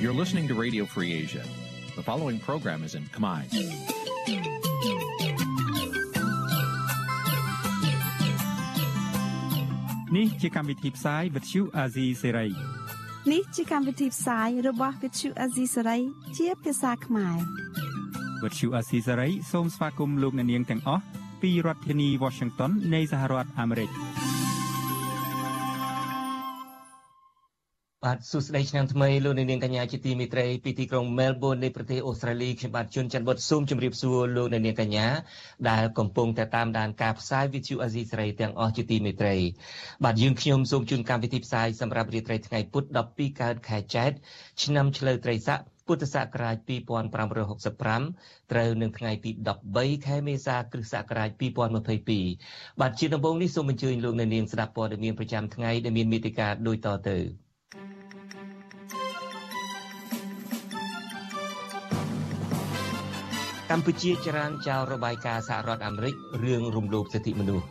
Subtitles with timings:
[0.00, 1.42] You're listening to Radio Free Asia.
[1.96, 3.42] The following program is in Khmer.
[10.16, 12.50] នេះជាកម្មវិធីផ្សាយ Vuthu Azizi Serai
[13.32, 16.00] នេះជាកម្មវិធីផ្សាយរបស់ Vuthu Azizi Serai
[16.36, 17.38] ជាភាសាខ្មែរ
[18.42, 21.02] Vuthu Azizi Serai សូមស្វាគមន៍លោកអ្នកនាងទាំងអស់
[21.42, 23.90] ពីរដ្ឋធានី Washington នៃសហរដ្ឋអាមេរិក។
[28.08, 35.06] បាទសួស្តីឆ្នាំថ្មីលោកនាងកញ្ញាជាទីមេត្រីពីទីក្រុង Melbourne នៃប្រទេសអូស្ត្រាលីខ្ញុំបាទជួនច័ន្ទបុតសូមជម្រាបសួរលោកនាងកញ្ញា
[35.70, 39.36] ដែលកំពុងតែតាមដានការផ្សាយ Vithu Azizi សេរីទាំងអស់ជាទីមេត្រី
[40.04, 44.10] បាទយើងខ្ញុំសូមជូនកម្មវិធីផ្សាយសម្រាប់រាត្រីថ្ងៃពុធ12កើតខែចែក
[44.62, 46.56] ឆ្នាំឆ្លូវត្រីស័កពុទ្ធសករាជ
[47.38, 49.30] 2565ត្រូវនឹងថ្ងៃទី
[49.68, 51.30] 13ខែមេសាគ្រិស្តសករាជ
[52.06, 57.47] 2022បាទជាដំបូងនេះសូមអញ្ជើញលោកនាងស្ដាប់ព័ត៌មានប្រចាំថ្ងៃដែលមានមេតិការដូចតទៅ
[63.70, 66.14] កម្ពុជាចរានចោលរបាយការណ៍សហរដ្ឋអាមេរិក
[66.44, 67.66] រឿងរំលោភសិទ្ធិមនុស្ស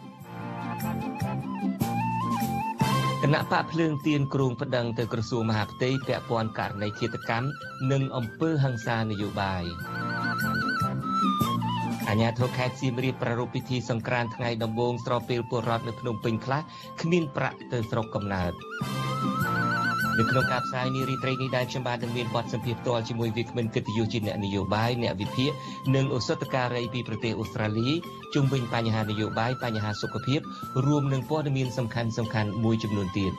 [3.23, 7.47] គណៈបកភ្លើងទៀនគ្រងប្តឹងទៅក្រសួងមហាផ្ទៃពាក់ព័ន្ធករណីឃាតកម្ម
[7.91, 9.63] និងអំពើហិង្សានយោបាយ
[12.09, 16.61] អាញាធរខេត្តសៀមរាបប្រារព្ធពិធីសង្ក្រាន្តថ្ងៃដំបូងស្របពេលពលរដ្ឋនៅភ្នំពេញខ្លះ
[17.01, 18.53] គ្មានប្រាក់ទៅស្រុកកំណើត
[20.19, 25.51] នៅក្នុងការផ្សាយនារីត្រីនេះដែរខ្ញុំបាទនឹងមានបទសម្ភាសន៍ផ្ទាល់ជាមួយវាគ្មិនកិត្តិយសជាអ្នកនយោបាយអ្នកវិភាគ
[25.95, 27.89] និងឱសថការីពីប្រទេសអូស្ត្រាលី
[28.33, 30.39] ជុំវិញបញ្ហានយោបាយបញ្ហាសុខភាព
[30.85, 33.33] រួមនឹងព័ត៌មានសំខាន់សំខាន់មួយចំនួនទៀត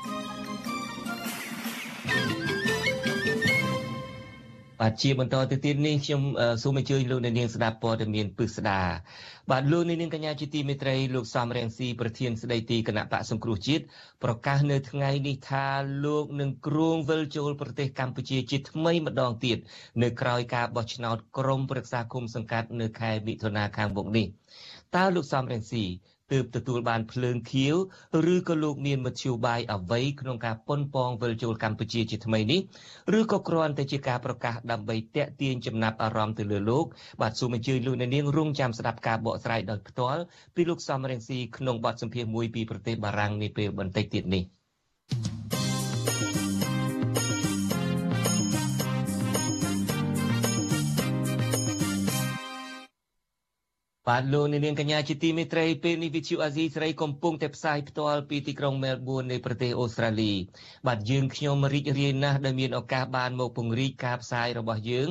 [4.81, 6.23] បាទជាបន្តទៅទៀតនេះខ្ញុំ
[6.63, 8.81] សូមអញ្ជើញលោកអ្នកនាងស្ដាប់ព័ត៌មានពិស្ដា
[9.51, 13.85] បាទលោកនាងកញ្ញាជាទីមេត្រីលោកសំរងស៊ីប្រធានស្ដីទីគណៈបកសង្គ្រោះជាតិ
[14.25, 15.67] ប្រកាសនៅថ្ងៃនេះថា
[16.05, 19.59] លោកនឹងគ្រងវិលចូលប្រទេសកម្ពុជាជាថ្មីម្ដងទៀត
[20.03, 24.27] នៅក្រៅការបោះឆ្នោតក្រុមប្រឹក្សាគុំសង្កាត់នៅខែមិថុនាខាងមុខនេះ
[24.97, 25.85] តើលោកសំរងស៊ី
[26.33, 27.75] ទើបទទួលបានភ្លើងខៀវ
[28.33, 32.61] ឬក៏លោកមានមធ្យោបាយអ្វីក្នុងការប៉ុនប៉ងវិលចូលកម្ពុជាជាថ្មីនេះ
[33.19, 36.85] ឬក៏គ្រាន់តែជាការប្រកាសដើម្បីតាក់ទាញចំណាប់អារម្មណ៍ទៅលើលោក
[37.21, 40.23] បាទសូមអញ្ជើញលោកអ្នកនាងរងចាំស្ដាប់ការបកស្រាយដោយផ្ទាល់
[40.55, 44.45] ពីលោកសំរងស៊ីក្នុងបទសម្ភាសន៍មួយពីប្រទេសបារាំងនាពេលបន្តិចទៀតនេះ។
[54.09, 60.33] បាទលោកនាងកញ្ញាជាទីមេត្រីពេលនេះវិទ្យុអាស៊ីសេរីកំពុងតែផ្សាយផ្ទាល់ពីទីក្រុងមែលប៊ននៃប្រទេសអូស្ត្រាលី
[60.87, 65.09] បាទយើងខ្ញុំរីករាយណាស់ដែលមានឱកាសបានមកពង្រីកការផ្សាយរបស់យើង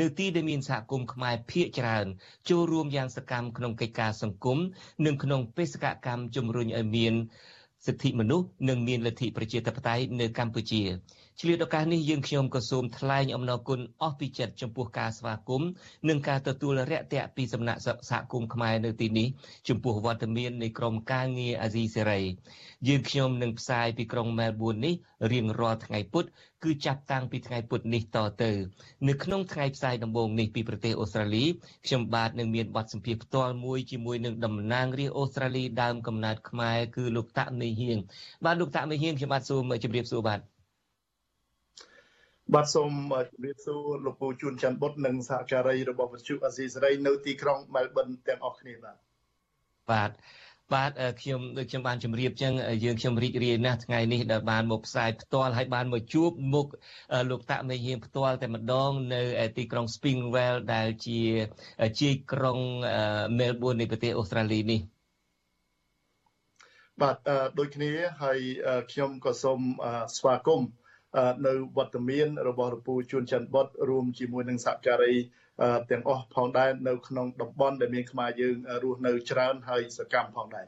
[0.00, 2.06] នៅទីដែលមានសហគមន៍ខ្មែរភាគច្រើន
[2.48, 4.58] ចូលរួមយ៉ាងសកម្មក្នុងកិច្ចការសង្គម
[5.06, 7.14] និងក្នុងបេសកកម្មជំរុញឲ្យមាន
[7.86, 10.82] សិទ្ធិមនុស្សនិងមានលទ្ធិប្រជាធិបតេយ្យនៅកម្ពុជា
[11.42, 15.70] ឆ្លៀតឱកាសនេះយើងខ្ញុំក៏សូមថ្លែងអំណរគុណអស់ពីចិត្តចំពោះការស្វាគមន៍
[16.08, 17.80] និងការទទួលរាក់ទាក់ពីសំណាក់
[18.10, 19.28] សហគមន៍ខ្មែរនៅទីនេះ
[19.68, 22.20] ចំពោះវត្តមាននៃក្រុមការងារអាស៊ីសេរី
[22.88, 24.94] យើងខ្ញុំនឹងផ្សាយពីក្រុងមែលប៊ននេះ
[25.32, 26.24] រៀងរាល់ថ្ងៃពុធ
[26.64, 28.50] គឺចាប់តាំងពីថ្ងៃពុធនេះតទៅ
[29.08, 31.44] នៅក្នុងថ្ងៃផ្សាយដំបូងនេះពីប្រទេសអូស្ត្រាលី
[31.86, 37.98] ខ្ញុំបាទនឹងមានបទសម្ភាសន៍ផ្ទាល់មួយជាមួយនឹងតំណាងរាស្ត្រអូស្ត្រាលីដើមកំណើតខ្មែរគឺលោកតាក់មេហៀង
[38.44, 40.49] បាទលោកតាក់មេហៀងខ្ញុំបាទសូមជម្រាបសួរបាទ
[42.54, 48.96] បាទសូមជម្រាបសួរលោកពូជួនច័ន្ទបុតនិងសហការីរបស់វិទ្យុអាស៊ីសេរីនៅទីក្រុងមែលប៊នទាំងអស់គ្នាបាទ
[49.90, 50.10] បាទ
[50.74, 52.52] បាទខ្ញុំដូចខ្ញុំបានជម្រាបចឹង
[52.84, 56.66] យើងខ្ញុំរីករាយណាស់ថ្ងៃនេះដែលបានមកផ្សាយផ្ទាល់ហើយបានមកជួបមុខ
[57.30, 59.22] លោកតាក់មេហៀងផ្ទាល់តែម្ដងនៅ
[59.58, 61.20] ទីក្រុង Springwell ដែលជា
[62.00, 62.58] ជាក្រុង
[63.38, 64.80] Melbourne នៃប្រទេសអូស្ត្រាលីនេះ
[67.02, 67.16] បាទ
[67.58, 67.90] ដូចគ្នា
[68.22, 68.40] ហើយ
[68.92, 69.60] ខ្ញុំក៏សូម
[70.18, 70.68] ស្វាគមន៍
[71.46, 75.14] នៅវត្តមានរបស់រពូជួនច័ន្ទបុតរួមជាមួយនឹងសហការី
[75.90, 80.66] ទាំងអស់ផងដែរនៅក្នុងតំបន់ដែលមានខ្មែរយើងរស់នៅច្រើនហើយសកម្មផងដែរ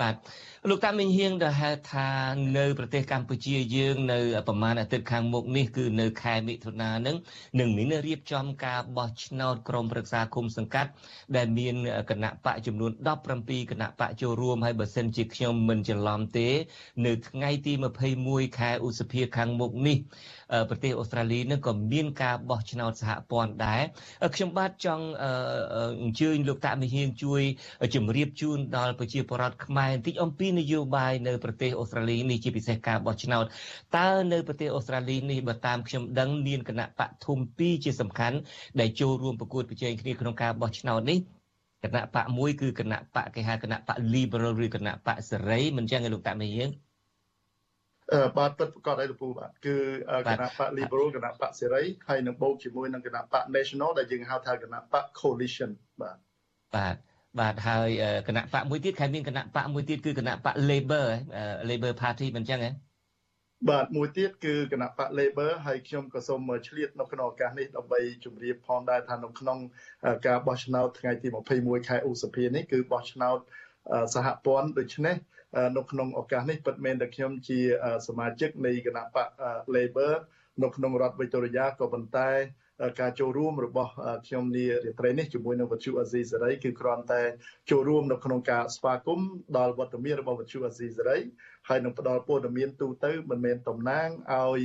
[0.00, 0.14] បាទ
[0.70, 2.08] លោកតាមិញហៀងដែលហៅថា
[2.58, 4.18] នៅប្រទេសកម្ពុជាយើងនៅ
[4.48, 7.16] ប្រមាណអាទិត្យខាងមុខនេះគឺនៅខែមិថុនានឹង
[7.60, 10.90] នឹងមានរៀបចំការបោះឆ្នោតក្រុមប្រឹក្សាគុំសង្កាត់
[11.36, 11.74] ដែលមាន
[12.10, 12.92] គណៈបកចំនួន
[13.30, 16.48] 17គណៈបកចូលរួមហើយបើសិនជាខ្ញុំមិនច្រឡំទេ
[17.06, 17.72] នៅថ្ងៃទី
[18.16, 19.98] 21ខែឧសភាខាងមុខនេះ
[20.70, 23.82] ប្រទេសអូស្ត្រាលីនឹងក៏មានការបោះឆ្នោតសហព័ន្ធដែរ
[24.34, 25.04] ខ្ញុំបាទចង់
[26.02, 27.42] អញ្ជើញលោកតាមិហៀងជួយ
[27.94, 33.44] ជម្រាបជូនដល់ប្រជាពលរដ្ឋខ្មែរបន្តិចអំពីនយោបាយនៅប្រទេសអូស្ត្រាលីនេះជាពិសេសការបោះឆ្នោត
[33.96, 38.36] តើនៅប្រទេសអូស្ត្រាលីនេះបើតាមខ្ញុំដឹងមានគណៈបកធំពីរជាសំខាន់
[38.80, 41.18] ដែលចូលរួមប្រកួតប្រជែងគ្នាក្នុងការបោះឆ្នោតនេះ
[41.84, 46.87] គណៈបកមួយគឺគណៈបកគេហៅគណៈបក Liberal ឬគណៈបកសេរីមិនចឹងឯលោកតាមេយើងអឺ
[48.38, 49.76] បាទពិតប្រកបហើយលោកពូបាទគឺ
[50.28, 55.70] គណៈបក Liberal គណៈបកសេរីហើយនឹងបូកជាមួយនឹងគណៈបក National ដែលយើងហៅថាគណៈបក Coalition
[56.02, 56.16] បាទ
[56.76, 56.96] បាទ
[57.40, 57.88] បាទហើយ
[58.28, 61.06] គណៈបកមួយទៀតខែមានគណៈបកមួយទៀតគឺគណៈបក Labor
[61.68, 62.72] Labor Party មិនចឹងហ៎
[63.70, 69.58] បាទមួយទៀតគឺគណៈបក Labor ហើយខ្ញុំក៏សូមឆ្លៀតនៅក្នុងឱកាសនេះដើម្បីជម្រាបផងដែរថានៅក្នុង
[70.26, 71.28] ការបោះឆ្នោតថ្ងៃទី
[71.58, 73.38] 21ខែឧសភានេះគឺបោះឆ្នោត
[74.14, 75.16] សហព័ន្ធដូច្នេះ
[75.76, 77.60] នៅក្នុងឱកាសនេះពិតមែនតែខ្ញុំជា
[78.08, 79.28] សមាជិកនៃគណៈបក
[79.74, 80.12] Labor
[80.62, 82.30] នៅក្នុងរដ្ឋវិទូរីយ៉ាក៏ប៉ុន្តែ
[83.00, 83.92] ការចូលរួមរបស់
[84.26, 87.22] ខ្ញុំនារាត្រីនេះជាមួយនឹងវិទ្យុអាស៊ីសេរីគឺគ្រាន់តែ
[87.70, 91.18] ចូលរួមនៅក្នុងការស្វាគមន៍ដល់វត្តមានរបស់វិទ្យុអាស៊ីសេរី
[91.68, 94.62] ហើយនឹងផ្ដល់ព័ត៌មានទូទៅមិនមែនតំណាងឲ្យ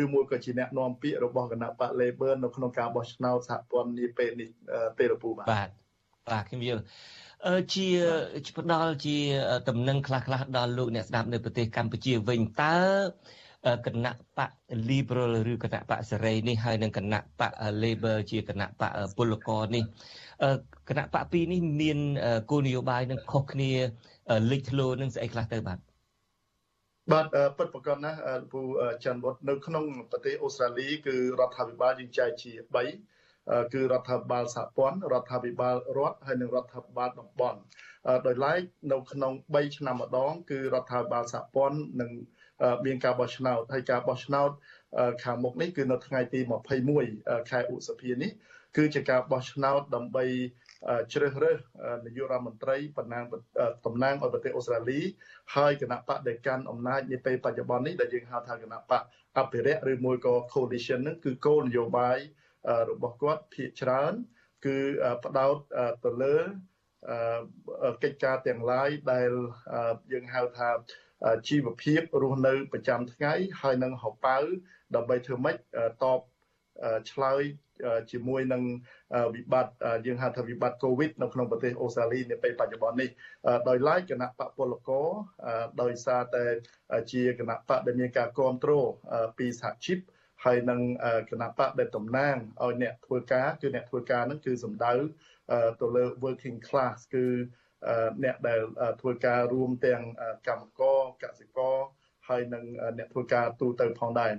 [0.00, 4.48] ឬមួយក៏ជាអ្នកនាំពាក្យរបស់គណៈបក Labor នៅក្នុងការបោះឆ្នោតសហព័ន្ធនាពេលនេះ
[4.98, 5.70] ទេរពូបាទបាទ
[6.30, 6.82] បាទខ្ញុំយល់
[7.74, 7.86] ជា
[8.58, 9.16] ផ្ដល់ជា
[9.68, 12.76] តំណែងខ្លះៗដល់លោកអ្នកស្ដាប់នៅប្រទេសកម្ពុជាវិញតើ
[13.86, 14.50] គណៈបក
[14.90, 17.52] Liberal ឬគណៈបកសេរីនេះហើយនិងគណៈបក
[17.82, 19.84] Labor ជាគណៈបកពលករនេះ
[20.88, 21.98] គណៈបកពីរនេះមាន
[22.50, 23.70] គោលនយោបាយនឹងខុសគ្នា
[24.50, 25.78] លេចធ្លោនឹងស្អីខ្លះទៅបាទ
[27.12, 27.26] បាទ
[27.58, 28.18] ពិតប្រកបណាស់
[28.52, 28.60] ពូ
[29.04, 33.15] ច័ន្ទវត្តនៅក្នុងប្រទេសអូស្ត្រាលីគឺរដ្ឋាភិបាលយើងចែកជា3
[33.74, 37.58] គឺរដ្ឋាភិបាលសហព័ន្ធរដ្ឋាភិបាលរដ្ឋហើយនិងរដ្ឋាភិបាលតំបន់
[38.26, 38.60] ដោយឡែក
[38.92, 42.10] នៅក្នុង3ឆ្នាំម្ដង គឺរដ្ឋាភិបាលសហព័ន្ធនិង
[42.84, 44.50] មានការបោះឆ្នោតហើយការបោះឆ្នោត
[45.24, 46.40] ខាងមុខនេះគឺនៅថ្ងៃទី
[46.94, 48.30] 21ខែឧសភានេះ
[48.76, 50.24] គឺជាការបោះឆ្នោតដើម្បី
[51.12, 51.58] ជ្រើសរើស
[52.04, 53.24] នាយករដ្ឋមន្ត្រីតំណាង
[53.86, 55.00] តំណាងឲ្យប្រទេសអូស្ត្រាលី
[55.56, 59.02] ហើយគណៈបកដែលកាន់អំណាចនាពេលបច្ចុប្បន្ននេះដែលយើងហៅថាគណៈបក
[59.38, 62.18] អភិរក្សឬមួយក៏ coalition ហ្នឹងគឺគោលនយោបាយ
[62.90, 64.12] របស់គាត់ភាគច្រើន
[64.64, 64.78] គឺ
[65.24, 65.56] ផ្ដោត
[66.04, 66.36] ទៅលើ
[68.02, 69.30] កិច្ចការទាំងឡាយដែល
[70.12, 70.70] យើងហៅថា
[71.48, 74.38] ជីវភាពរស់នៅប្រចាំថ្ងៃហើយនឹងហៅប៉ៅ
[74.94, 75.56] ដើម្បីធ្វើម៉េច
[76.02, 76.20] តប
[77.10, 77.42] ឆ្លើយ
[78.12, 78.62] ជាមួយនឹង
[79.34, 79.74] វិបត្តិ
[80.06, 83.10] យើងហៅថាវិបត្តិ COVID នៅក្នុងប្រទេសអូស្ត្រាលីនាពេលបច្ចុប្បន្ននេះ
[83.68, 85.08] ដោយឡែកគណៈបកពលករ
[85.82, 86.44] ដោយសារតែ
[87.12, 88.88] ជាគណៈបកដែលមានការគ្រប់គ្រង
[89.38, 89.98] ពីសហជីព
[90.44, 90.80] ហើយនឹង
[91.30, 94.94] គណៈបកដែលតំណាងឲ្យអ្នកធ្វើការគឺអ្នកធ្វើការហ្នឹងគឺសំដៅ
[95.80, 97.26] ទៅលើ working class គឺ
[98.24, 98.60] អ្នកដែល
[99.00, 100.02] ធ្វើការរួមទាំង
[100.48, 101.76] កម្មករកសិករ
[102.28, 102.64] ហើយនិង
[102.98, 104.32] អ្នកធ្វើការទូទៅផងដែរ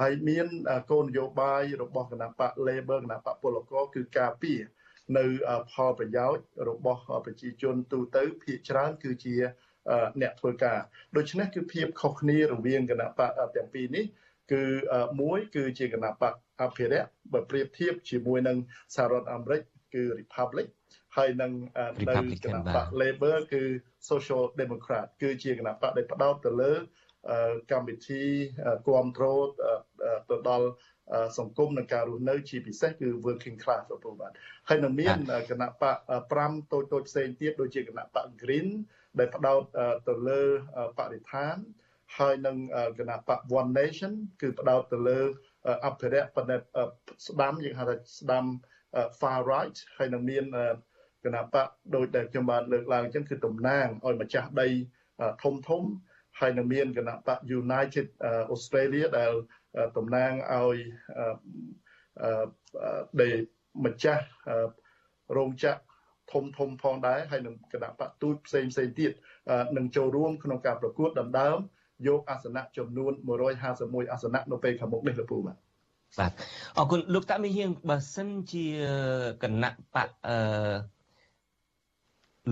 [0.00, 0.46] ហើយមាន
[0.90, 4.60] គោលនយោបាយរបស់គណៈបក Labor គណៈបកពលករគឺការពារ
[5.18, 5.24] នៅ
[5.72, 9.34] ផលប្រយោជន៍របស់ប្រជាជនទូទៅភាគច្រើនគឺជា
[10.22, 10.78] អ្នកធ្វើការ
[11.16, 14.04] ដូច្នេះគឺភាពខុសគ្នារវាងគណៈបកទាំងពីរនេះ
[14.52, 14.64] គឺ
[15.20, 18.58] មួយគឺជាគណៈបកអភិរក្សបើប្រៀបធៀបជាមួយនឹង
[18.96, 19.60] សហរដ្ឋអាមេរិក
[19.94, 20.66] គឺ Republic
[21.16, 21.52] ហើយនឹង
[22.08, 22.14] នៅ
[22.44, 23.62] គណៈបក Labor គឺ
[24.10, 26.74] Social Democrat គឺជាគណៈបកដែលផ្ដោតទៅលើ
[27.72, 28.24] កម្មវិធី
[28.86, 29.46] គ្រប់គ្រង
[30.30, 30.68] ទៅដល់
[31.38, 34.32] សង្គមនិងការរស់នៅជាពិសេសគឺ working class បងបាទ
[34.68, 35.16] ហើយនៅមាន
[35.50, 35.96] គណៈបក
[36.34, 38.68] 5តូចតូចផ្សេងទៀតដូចជាគណៈបក Green
[39.18, 39.62] ដែលផ្ដោត
[40.08, 40.42] ទៅលើ
[40.98, 41.56] បរិស្ថាន
[42.18, 42.56] ហើយនឹង
[42.98, 45.20] គណៈបក One Nation គឺផ្ដោតទៅលើ
[45.86, 46.56] អភិរក្សប៉ុន្តែ
[47.28, 48.44] ស្ដាំយើងហៅថាស្ដាំ
[49.20, 50.44] far right ហើយនឹងមាន
[51.24, 54.68] គណៈបកដូចដែលខ្ញុំបានលើកឡើងអញ្ចឹងគឺតំណាងឲ្យម្ចាស់ដី
[55.42, 55.82] ធំធំ
[56.40, 58.06] ហើយនឹងមានគណៈបក United
[58.54, 59.32] Australia ដែល
[59.96, 60.76] តំណាងឲ្យ
[63.20, 63.36] ដែល
[63.84, 64.24] ម្ចាស់
[65.36, 65.80] រោងចក្រ
[66.32, 69.12] ធំធំផងដែរហើយនឹងគណៈបកទូតផ្សេងផ្សេងទៀត
[69.76, 71.58] នឹងចូលរួមក្នុងការប្រកួតដណ្ដើម
[72.06, 73.12] យកអាសនៈចំនួន
[73.62, 73.62] 151
[74.12, 75.56] អាសនៈនៅពេលខាងមុខនេះលោកពូបាទ
[76.18, 76.32] បាទ
[76.78, 78.66] អរគុណលោកតាមីហៀងបើសិនជា
[79.42, 80.36] គណៈបកអឺ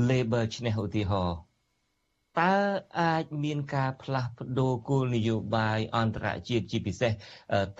[0.08, 1.36] Labor ឈ្នះឧទាហរណ៍
[2.40, 2.52] តើ
[3.00, 7.12] អាចមានការផ្លាស់ប្ដូរគោលនយោបាយអន្តរជាតិជាពិសេស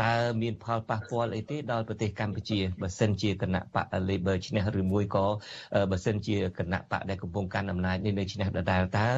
[0.03, 5.27] តើមានផលប៉ះពាល់អីទេដល់ប្រទេសកម្ពុជាបើសិនជាគណៈបក Labor ឈ្នះឬមួយក៏
[5.91, 9.09] បើសិនជាគណៈបកដែលកំពុងកាន់អំណាចនេះនៅឈ្នះដដែលតើ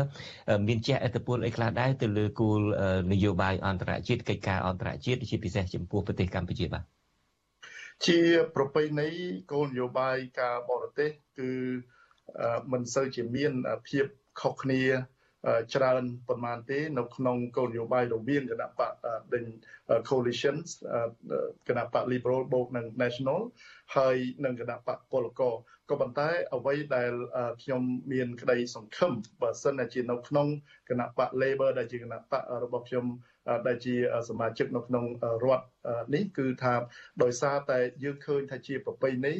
[0.68, 2.60] មានជះឥទ្ធិពលអីខ្លះដែរទៅលើគោល
[3.12, 6.84] នយោបាយអន្តរជាតិកិច្ចការអន្តរជាតិជាពិសេសចំពោះប្រទេសកម្ពុជាបាទ
[8.06, 8.20] ជា
[8.54, 9.08] ប្រពៃណី
[9.52, 11.50] គោលនយោបាយការបរទេសគឺ
[12.72, 13.52] មិនសូវជាមាន
[13.88, 14.04] ភាព
[14.40, 14.82] ខុសគ្នា
[15.74, 18.92] ច្រើនប៉ុន្មានទេនៅក្នុងគោលនយោបាយរវាងគណៈបក
[20.08, 20.56] coalition
[21.68, 23.40] គណៈបក liberal បូកនិង national
[23.96, 25.54] ហើយនិងគណៈបកពលករ
[25.90, 27.12] ក៏ប៉ុន្តែអ្វីដែល
[27.62, 29.12] ខ្ញុំមានក្តីសង្ឃឹម
[29.42, 30.46] បើសិនជានៅក្នុង
[30.88, 33.06] គណៈបក labor ដែលជាគណៈបករបស់ខ្ញុំ
[33.66, 33.94] ដែលជា
[34.28, 35.04] សមាជិកនៅក្នុង
[35.44, 35.66] រដ្ឋ
[36.14, 36.74] នេះគឺថា
[37.22, 39.34] ដោយសារតែយើងឃើញថាជាប្រពៃណី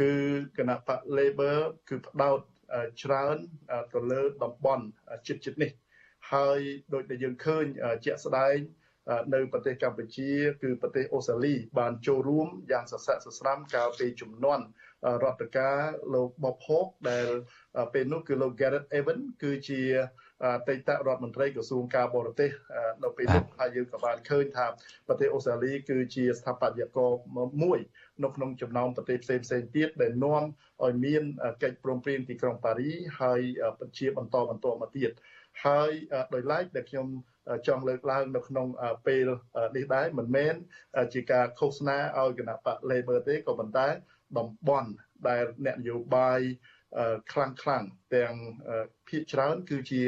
[0.00, 0.12] គឺ
[0.58, 1.56] គណៈបក labor
[1.88, 2.40] គឺផ្ដោត
[3.02, 3.36] ច្រើន
[3.94, 4.84] ទៅលើតំបន់
[5.26, 5.70] ជិតជិតនេះ
[6.32, 6.60] ហើយ
[6.94, 7.64] ដូចដែលយើងឃើញ
[8.04, 8.56] ជាក់ស្ដែង
[9.34, 10.30] នៅប្រទេសកម្ពុជា
[10.62, 14.64] គឺប្រទេសអូស្ត្រាលី បានចូលរួមយ៉ាងសស្រាក់សស្រាំកាលពីជំនាន់
[15.22, 15.78] រដ្ឋការ
[16.14, 17.28] លោក Bob Hawke ដែល
[17.94, 20.00] ពេលនោះគឺលោក Gareth Evans គឺជាអ
[20.68, 22.50] តីតរដ្ឋមន្ត្រីក្រសួងការបរទេស
[23.04, 24.66] នៅពេលនោះហើយយើងក៏បានឃើញថា
[25.08, 27.10] ប្រទេសអូស្ត្រាលីគឺជាស្ថាបត្យករ
[27.62, 27.78] មួយ
[28.24, 30.42] នៅក្នុងចំណោមប្រទេសផ្សេងផ្សេងទៀតដែលនាំ
[30.84, 31.22] ឲ្យមាន
[31.62, 32.90] កិច្ចព្រមព្រៀងទីក្រុងប៉ារី
[33.20, 33.40] ហើយ
[33.80, 35.10] បញ្ជាបន្តបន្តមកទៀត
[35.64, 35.90] ហើយ
[36.34, 37.06] ដោយឡែកដែលខ្ញុំ
[37.66, 38.66] ចង់លើកឡើងនៅក្នុង
[39.06, 39.28] ពេល
[39.76, 40.54] នេះដែរមិនមែន
[41.14, 43.88] ជាការឃោសនាឲ្យគណៈបក Labor ទេក៏ប៉ុន្តែ
[44.38, 44.90] តំបន់
[45.28, 46.40] ដែលអ្នកនយោបាយ
[47.32, 47.84] ខ្លាំងខ្លាំង
[48.16, 48.34] ទាំង
[49.08, 50.02] ភាគច្រើនគឺជា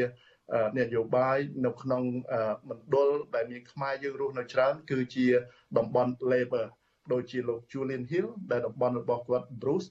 [0.79, 2.03] នយោបាយនៅក្នុង
[2.71, 5.27] មណ្ឌលដែលមានខ្មែរយើងរស់នៅច្រើន គឺជា
[5.79, 6.67] តំបន់ Labor
[7.13, 9.89] ដូចជាលោក Julian Hill ដែលតំបន់របស់គាត់ Bruce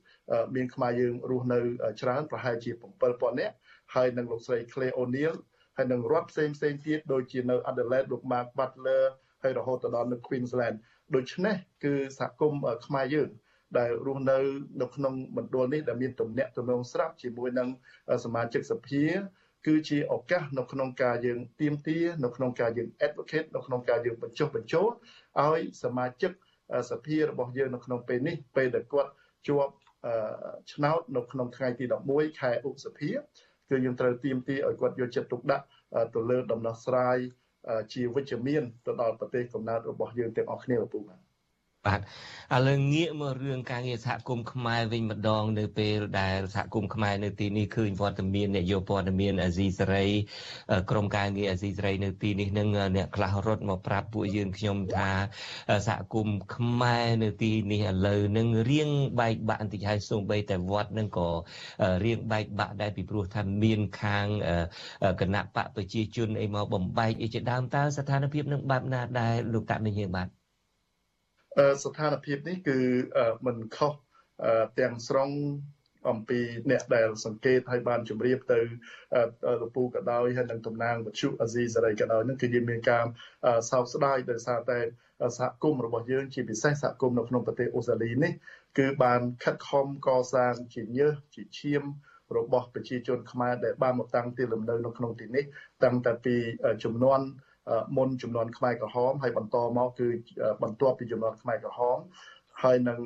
[0.56, 1.60] មានខ្មែរយើងរស់នៅ
[2.02, 2.72] ច្រើនប្រហែលជា
[3.06, 3.56] 7000នាក់
[3.96, 5.34] ហើយនិងលោកស្រី Clay O'Neil
[5.78, 9.04] ហើយនឹងរដ្ឋផ្សេងផ្សេងទៀតដូចជានៅ Adelaide លោក Mark Butler
[9.44, 10.78] ហើយរហូតដល់នៅ Queensland
[11.16, 13.30] ដូច្នេះគឺសហគមន៍ខ្មែរយើង
[13.78, 14.38] ដែលរស់នៅ
[14.82, 17.70] នៅក្នុងមណ្ឌលនេះដែលមានទំនាក់ទំនងស្រាប់ជាមួយនឹង
[18.26, 19.06] សមាជិកសភា
[19.68, 24.90] គឺជាឱកាសនៅក្នុងការយើងទៀមទានៅក្នុងការយើង advocate នៅក្នុងការយើងបញ្ចុះបញ្ចូល
[25.40, 26.32] ឲ្យសមាជិក
[26.92, 29.12] សភារបស់យើងនៅក្នុងពេលនេះពេលដែលគាត់
[29.48, 29.74] ជាប់
[30.74, 33.12] ឆ្នោតនៅក្នុងថ្ងៃទី11ខែឧសភា
[33.70, 35.66] គឺយើងត្រូវទៀមទាឲ្យគាត់យកចិត្តទុកដាក់
[36.16, 37.18] ទៅលើដំណោះស្រាយ
[37.94, 41.29] ជាវិជ្ជមានទៅដល់ប្រទេសកំណើតរបស់យើងទាំងអស់គ្នាឪពុកបាទ
[41.88, 50.06] បាទឥឡូវងាកមករឿងការងារសហគមន៍ខ្មែរវិញម្ដង នៅពេលដែលសហគមន៍ខ្មែរនៅទីនេះឃើញវត្តមានអ្នកយកព័ត៌មានអាស៊ីសេរី
[50.90, 55.10] ក្រុមការងារអាស៊ីសេរីនៅទីនេះនឹងអ្នកខ្លះរត់មកប្រាប់ពួកយើងខ្ញុំថា
[55.88, 61.30] សហគមន៍ខ្មែរនៅទីនេះឥឡូវនឹងរៀងបែកបាក់បន្តិចហើយសូម្បីតែវត្តនឹងក៏
[62.06, 64.26] រៀងបែកបាក់ដែរពីព្រោះថាមានខាង
[65.22, 70.39] គណៈបកប្រជាជនអីមកបំបែកអីជាដើមតើស្ថានភាពនឹងបែបណាដែរលោកតានិយាយបាទ
[71.84, 72.78] ស្ថានភាពនេះគឺ
[73.46, 73.94] មិនខុស
[74.80, 75.32] ទាំងស្រុង
[76.10, 76.40] អំពី
[76.72, 78.60] អ្នកដែលសង្កេតឲ្យបានជម្រាបទៅ
[79.62, 83.06] លពូក៏ដោយហើយនឹងតំណាងវិទ្យុអាស៊ីសេរីក៏ដោយនឹងគឺយើងមានការ
[83.72, 84.80] សោកស្ដាយដោយសារតែ
[85.38, 88.34] សហគមន៍របស់យើងជាពិសេសសហគមន៍នៅក្នុងប្រទេសអូស្ត្រាលីនេះ
[88.78, 91.84] គឺបានខិតខំកសាងជាញើសជាឈាម
[92.38, 95.44] របស់ប្រជាជនខ្មែរដែលបានមកតាំងទីលំនៅនៅក្នុងទីនេះ
[95.84, 96.36] តាំងតែពី
[96.84, 97.20] ចំនួន
[97.98, 100.10] មុនចំនួនខ្មែរក្រហមហើយបន្តមកគឺ
[100.64, 101.98] បន្ទាប់ពីចំនួនខ្មែរក្រហម
[102.64, 103.00] ហើយនឹង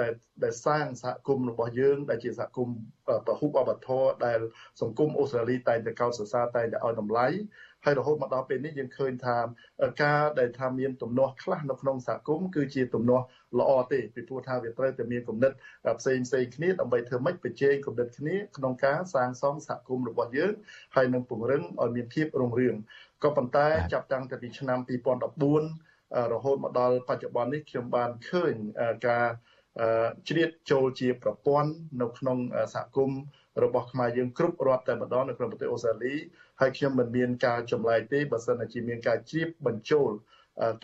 [0.00, 0.12] ដែល
[0.44, 2.76] ដែលសាងសហគមន៍របស់យើង ដែលជាសហគមន៍
[3.26, 4.40] ពហុអបធរដែល
[4.80, 7.26] សង្គមអូស្ត្រាលីតែងតែកោតសរសើរតែងតែឲ្យតម្លៃ
[7.84, 9.36] ហើយរហូតមកដល់ពេលនេះយើងឃើញថា
[10.02, 13.24] ការដែលថាមានទំនាស់ខ្លះនៅក្នុងសហគមន៍គឺជាទំនាស់
[13.58, 15.52] ល្អទេពីព្រោះថាវាត្រូវតែមានគំនិត
[15.98, 20.52] ផ្សេងផ្សេងគ្នាដើម្បីធ្វើម៉េចបញ្ចេញគំនិតគ្នាក្នុងការសាងសង់សហគមន៍របស់យើង
[20.94, 22.74] ហើយនឹងពង្រឹងឲ្យមានភាពរុងរឿង
[23.22, 24.78] ក៏ប៉ុន្តែចាប់តាំងពីឆ្នាំ
[25.34, 28.54] 2014រហូតមកដល់បច្ចុប្បន្ននេះខ្ញុំបានឃើញ
[29.08, 29.26] ការ
[30.28, 31.70] ជ្រៀតចូលជាប្រព័ន្ធ
[32.02, 32.38] នៅក្នុង
[32.74, 33.20] សហគមន៍
[33.62, 36.14] របស់ខ្មែរយើងគ្រប់រដ្ឋតែម្ដងនៅក្នុងប្រទេសអូស្ត្រាលី
[36.60, 40.10] ហើយខ្ញុំមិនមានការចម្លែកទេបើសិនជាមានការជ្រាបបញ្ចូល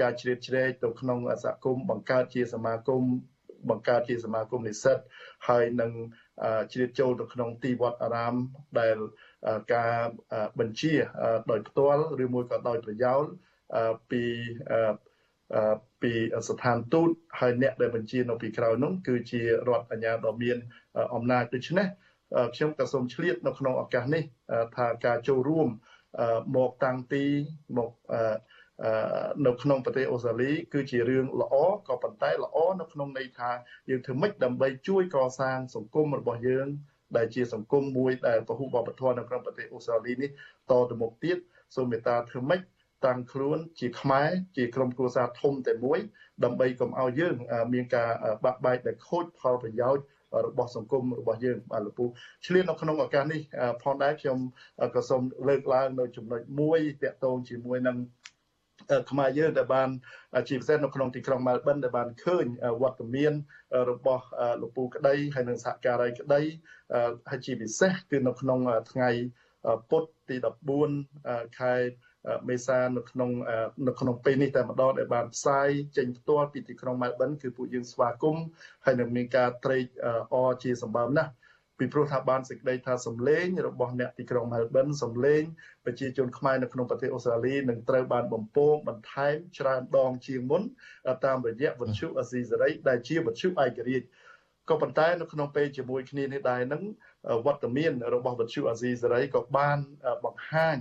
[0.00, 3.02] ការជ្រៀតជ្រែកទៅក្នុងសហគមន៍បង្កើតជាសមាគម
[3.70, 4.98] បង្កើតជាសមាគមនិស្សិត
[5.48, 5.92] ហើយនឹង
[6.72, 8.34] ជ្រៀតចូលទៅក្នុងទីវត្តអារាម
[8.80, 8.96] ដែល
[9.74, 9.94] ការ
[10.60, 10.94] បញ្ជា
[11.50, 13.22] ដោយផ្ទាល់ឬមួយក៏ដោយប្រយោល
[14.10, 14.22] ពី
[16.02, 16.12] ពី
[16.48, 20.56] ស្ថានទូតហើយអ្នកដែលបញ្ជានៅពីក្រោយនោះគឺជារដ្ឋអាជ្ញាដ៏មាន
[21.14, 21.86] អំណាចដូច្នេះ
[22.54, 24.22] ខ្ញុំក៏សូមឆ្លៀតនៅក្នុងឱកាសនេះ
[24.76, 25.68] ថាការចូលរួម
[26.56, 27.24] មកតាំងទី
[27.76, 27.90] មក
[29.46, 31.54] នៅក្នុងប្រទេសអូស្ត្រាលី គឺជារឿងល្អ
[31.88, 33.50] ក៏ប៉ុន្តែល្អនៅក្នុងន័យថា
[33.90, 36.68] យើងធ្វើម៉េចដើម្បីជួយកសាងសង្គមរបស់យើង
[37.16, 40.30] ដែលជាសង្គមមួយដែលពហុវប្បធម៌នៅក្នុងប្រទេសអូស្ត្រាលីនេះ
[40.70, 41.36] តទៅមុខទៀត
[41.76, 42.60] សូមមេត្តាធ្វើម៉េច
[43.06, 45.98] តាំងខ្លួនជាខ្មែរជាក្រុមគ្រួសារធំតែមួយ
[46.44, 47.34] ដើម្បីកុំឲ្យយើង
[47.74, 48.10] មានការ
[48.44, 50.04] បាក់បែកដែលខូចផលប្រយោជន៍
[50.46, 52.04] របស់សង្គមរបស់យើងបាទលោកពូ
[52.46, 53.40] ឆ្លៀននៅក្នុងឱកាសនេះ
[53.82, 54.38] ផងដែរខ្ញុំ
[54.94, 57.96] ក៏សូមលើកឡើងនៅចំណុចមួយតាក់ទងជាមួយនឹង
[59.10, 59.88] ខ្មែរយើងដែលបាន
[60.48, 62.46] ជាពិសេសនៅក្នុងទីក្រុងម៉ែលប៊នដែលបានឃើញ
[62.82, 63.32] វត្តមាន
[63.90, 64.24] របស់
[64.62, 66.42] លោកពូក្តីហើយនិងសហការីក្តី
[67.30, 69.10] ហើយជាពិសេសគឺនៅក្នុងថ្ងៃ
[69.90, 70.36] ពុធទី
[70.96, 71.74] 14ខែ
[72.48, 73.30] មេសានៅក្នុង
[73.88, 78.44] នៅក្នុងពេលនេះតែម្ដងដែលបានផ្សាយចេញផ្ទាល់ពីទីក្រុងម៉ែលប៊នគឺពួកយើងស្វាគមន៍
[78.84, 79.84] ហើយនឹងមានការត្រេក
[80.34, 81.30] អរជាសម្បើមណាស់
[81.78, 85.42] ពីព្រោះថាបានសេចក្តីថាសម្លេងរបស់អ្នកទីក្រុងមែលប៊នសម្លេង
[85.84, 90.62] ប្រជាជនខ្មែរនៅក្នុងប្រទេសអូស្ត្រាលីនឹងត្រូវបានបំពងបន្ថែមច្រើនដងជាងមុន
[91.24, 94.06] តាមរយៈវិទ្យុអាស៊ីសេរីដែលជាវិទ្យុឯករាជ្យ
[94.70, 96.82] ក៏ប៉ុន្តែនៅក្នុងពេលជាមួយគ្នានេះដែរនឹង
[97.46, 99.78] វត្តមានរបស់វិទ្យុអាស៊ីសេរីក៏បាន
[100.24, 100.76] បង្ហាញ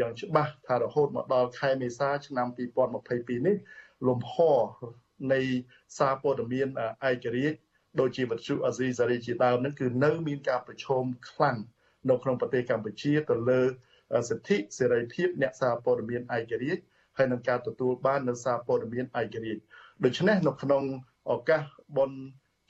[0.00, 2.48] យ៉ាងច្បាស់ថារហូតមកដល់ខែមេសាឆ្នាំ
[2.96, 3.56] 2022នេះ
[4.06, 4.34] លំហ
[5.32, 5.40] នៃ
[5.98, 6.68] សារព័ត៌មាន
[7.08, 7.58] ឯករាជ្យ
[8.00, 11.56] ដូចជាវិទ្យុអាស៊ីសេរីជាដើមហ្នឹងគឺនៅមានការប្រឈមខ្លាំង
[12.10, 13.62] នៅក្នុងប្រទេសកម្ពុជាទៅលើ
[14.28, 16.82] សិទ្ធិសេរីភាពអ្នកសារព័ត៌មានឯករាជ្យ
[17.16, 19.60] ហើយនឹងការទទួលបាននៅសារព័ត៌មានឯករាជ្យ
[20.04, 20.82] ដូច្នេះនៅក្នុង
[21.32, 21.62] ឱកាស
[21.96, 22.18] បុណ្យ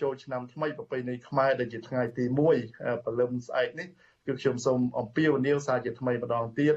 [0.03, 2.25] ចូលឆ្នាំថ្មីប្រពៃណីខ្មែរដែលជាថ្ងៃទី
[2.65, 3.89] 1ព្រលឹមស្អែកនេះ
[4.27, 6.75] គឺខ្ញុំសូមអំពាវនាវសារជាថ្មីម្ដងទៀត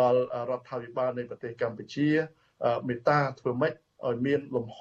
[0.00, 2.08] ដល់រដ្ឋាភិបាលនៃប្រទេសកម្ពុជា
[2.88, 3.74] មេត្តាធ្វើម៉េច
[4.06, 4.80] ឲ្យមានលំហ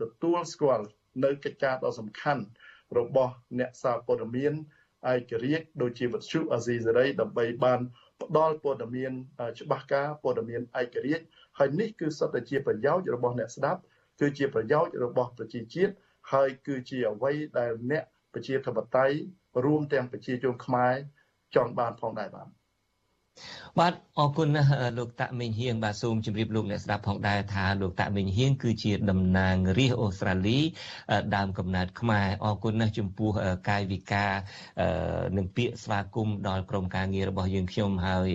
[0.00, 0.86] ទទួលស្គាល់
[1.24, 2.42] នៅកិច្ចការដ៏សំខាន់
[2.98, 4.52] របស់អ្នកសារព័ត៌មាន
[5.12, 7.80] ឯករាជ្យដូចជាវិទ្យុអាស៊ីសេរីដើម្បីបាន
[8.22, 9.12] ផ្ដល់ព័ត៌មាន
[9.60, 11.24] ច្បាស់ការព័ត៌មានឯករាជ្យ
[11.58, 13.80] ហើយនេះគឺសុទ្ធតែជាប្រយោជន៍របស់អ្នកស្ដាប់
[14.20, 15.92] គឺជាប្រយោជន៍របស់ប្រជាជាតិ
[16.32, 18.04] ហើយគឺជាអ្វីដែលអ្នក
[18.34, 19.16] ប្រជាធិបតេយ្យ
[19.64, 20.94] រួមទាំងប្រជាជនខ្មែរ
[21.54, 22.48] ចង់បានផងដែរបាទ
[23.78, 30.58] បាទអរគុណណាស់លោកតាក់មេងហៀងបាទសូមជម្រាបលោកអ្នកស្ដាប់ផងដែរថាលោកតាក់មេងហៀងគឺជាតំណាងរាស្ត្រអូស្ត្រាលី
[31.36, 33.30] ដើមកំណើតខ្មែរអរគុណណាស់ចំពោះ
[33.68, 34.32] កាយវិការ
[35.36, 38.28] និងពាក្យស្វាគមន៍ដល់ក្រុមការងាររបស់យើងខ្ញុំហើយ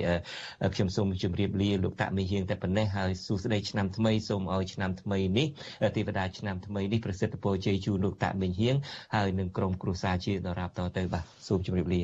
[0.75, 5.48] ខ្ញុំសូមជម្រាបលាលោកតាក់មេងហៀងតែប៉ុណ្ណេះហើយសួស្តីឆ្នាំថ្មីសូមឲ្យឆ្នាំថ្មីនេះ
[5.96, 8.75] ទេវតាឆ្នាំថ្មីនេះប្រសិទ្ធពរជ័យជូនលោកតាក់មេងហៀង
[9.15, 12.01] ហើយនឹងក្រុមគ្រួសារជាដរាបតទៅបាទសូមជម្រាបលា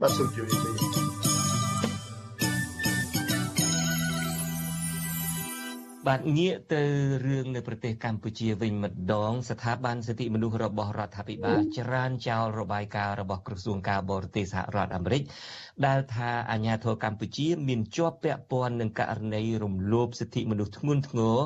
[0.00, 1.39] បាទសូមជម្រាបលា
[6.10, 6.82] បាទងាកទៅ
[7.26, 15.22] រឿងនៅប្រទេសកម្ពុជាវិញម្ដង ស្ថាប័នសិទ្ធិមនុស្សរបស់រដ្ឋាភិបាលច្រានចោលរបាយការណ៍របស់ក្រសួងការបរទេសសហរដ្ឋអាមេរិក
[15.86, 21.36] ដែលថាអាញាធរកម្ពុជាមានជាប់ពាក់ព័ន្ធនឹងករណីរំលោភសិទ្ធិមនុស្សធ្ងន់ធ្ងរ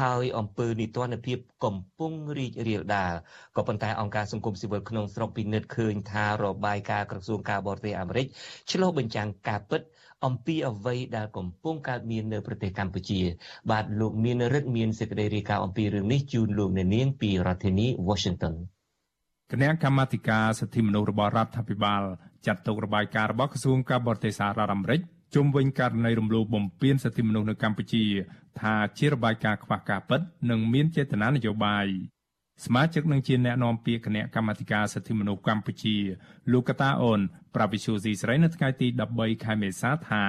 [0.00, 3.14] ហើយអំពើនីតិរដ្ឋភាពកំពុងរីករាលដាល
[3.56, 8.26] ក៏ប៉ុន្តែអង្គការសង្គមស៊ីវិលក្នុងស្រុកពិនិត្យឃើញថារបាយការណ៍ក្រសួងការបរទេសអាមេរិក
[8.70, 9.82] ឆ្លុះបញ្ចាំងការពិត
[10.24, 13.20] អំពីអ្វីដែលកំពុងកើតមាននៅប្រទេសកម្ពុជា
[13.70, 18.54] បាទលោកមានរិទ្ធមានសេចក្តីរាយការណ៍អំពីរឿងនេះជូនលោកអ្នកនាងពីរដ្ឋធានី Washington
[19.52, 22.02] គណៈកម្មាធិការសិទ្ធិមនុស្សរបស់រដ្ឋាភិបាល
[22.46, 25.00] ចាត់ទុករបាយការណ៍របស់ក្រសួងការបរទេសសហរដ្ឋអាមេរិក
[25.34, 28.04] ជុំវិញករណីរំលោភបំពានសិទ្ធិមនុស្សនៅកម្ពុជា
[28.60, 31.86] ថាជារបាយការណ៍ខ្វះការពិតនិងមានចេតនានយោបាយ
[32.64, 35.96] សមាជិកនឹងជាអ្នកនាំពាក្យគណៈកម្មាធិការសិទ្ធិមនុស្សកម្ពុជា
[36.52, 37.20] លោកកតាអូន
[37.56, 40.22] ប្រាវិសុយស៊ីស្រីនៅថ្ងៃទី13ខែមេសាថា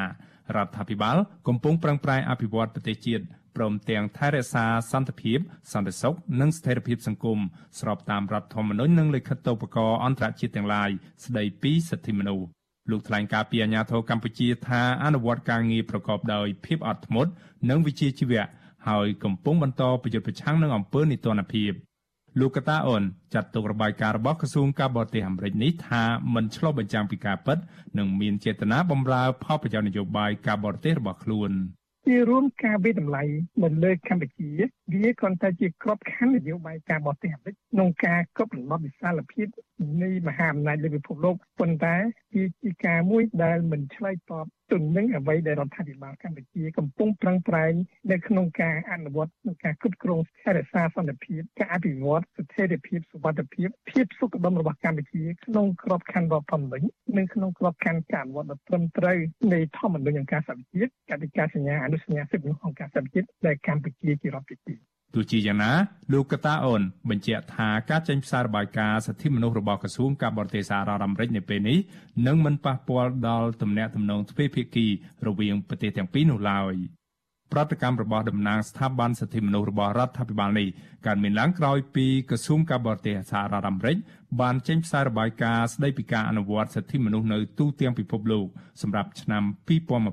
[0.56, 3.24] រដ្ឋាភិបាលកំពុងប្រឹងប្រែងអភិវឌ្ឍប្រទេសជាតិ
[3.56, 5.40] ព្រមទាំងថែរក្សាសន្តិភាព
[5.74, 7.40] សន្តិសុខនិងស្ថិរភាពសង្គម
[7.80, 10.90] ស្របតាមរដ្ឋធម្មនុញ្ញនិងលិខិតតូបករអន្តរជាតិទាំងឡាយ
[11.26, 12.48] ស្តីពីសិទ្ធិមនុស្ស
[12.92, 17.32] លោកថ្លែងការពីអាញាធរកម្ពុជាថាអនុវត្តការងារប្រកបដោយភាពអត់ធ្មត់
[17.70, 18.44] និងវិជ្ជាជីវៈ
[18.88, 21.72] ហើយកំពុងបន្តប្រយុទ្ធប្រឆាំងនឹងអំពើនីតិរដ្ឋភាព
[22.40, 27.58] លោកកតាអូនចាត់ទុករបាយការណ៍របស់ក្រសួងការបរទេសអាមេរិកនេះថាមិនឆ្លុះបញ្ចាំងពីការពិត
[27.98, 31.52] និងមានចេតនាបំរើផលប្រយោជន៍នយោបាយការបរទេសរបស់ខ្លួន
[32.08, 33.24] ជារួមការវិតម្លៃ
[33.64, 34.50] នៅលើកម្ពុជា
[34.94, 39.48] វាគ្រាន់តែជាក្របខ័ណ្ឌនយោបាយការបរទេសអាមេរិកក្នុងការគប់រំលត់វិសាលភាព
[40.04, 41.96] នៃមហាអំណាចលើពិភពលោកប៉ុន្តែ
[42.36, 47.74] វាជាការមួយដែលមិនឆ្លើយតបទៅនឹងអ្វីដែលរដ្ឋាភិបាលកម្ពុជាកំពុងប្រឹងប្រែង
[48.12, 59.18] នៅក្នុងការអនុវត្តក្នុងការគ្រប់គ្រងស្ថិរភាពសន្តិភាពការអភិវឌ្ឍស្ថិរភាពសុវត្ថិភាពភាពសុខដុមរបស់កម្ពុជាក្នុងក្របខ័ណ្ឌរដ្ឋធម្មនុញ្ញនិងក្នុងក្របខ័ណ្ឌការអនុវត្តដ៏ត្រឹមត្រូវ
[59.54, 65.72] នៃធម្មនុញ្ញអង្គការសហប្រជាជាតិកតិកាសញ្ញាអនុសញ្ញាសិទ្ធិមនុស្សអង្គការសហប្រជាជាតិដែលកម្ពុជាជារដ្ឋទី2 ទោះជាយ៉ាងណា
[66.14, 71.78] លោកកតាអូនបញ្ជាក់ថាការចេញផ្សាយរបាយការណ៍សិទ្ធិមនុស្សរបស់ក្រសួងការបរទេសសហរដ្ឋអាមេរិកនៅពេលនេះ
[72.28, 74.88] នឹងមិនប៉ះពាល់ដល់ទំនាក់ទំនងទ្វេភាគី
[75.28, 76.76] រវាងប្រទេសទាំងពីរនោះឡើយ។
[77.52, 80.68] ប្រតិកម្មរបស់តំណាងស្ថាប័នសិទ្ធិមនុស្សរបស់រដ្ឋាភិបាលនេះ
[81.06, 83.98] កើតមានឡើងក្រោយពីក្រសួងការបរទេសសហរដ្ឋអាមេរិក
[84.42, 88.48] បានចេញផ្សាយរបាយការណ៍ស្តីពីការអនុវត្តសិទ្ធិមនុស្សនៅទូទាំងពិភពលោក
[88.82, 89.44] សម្រាប់ឆ្នាំ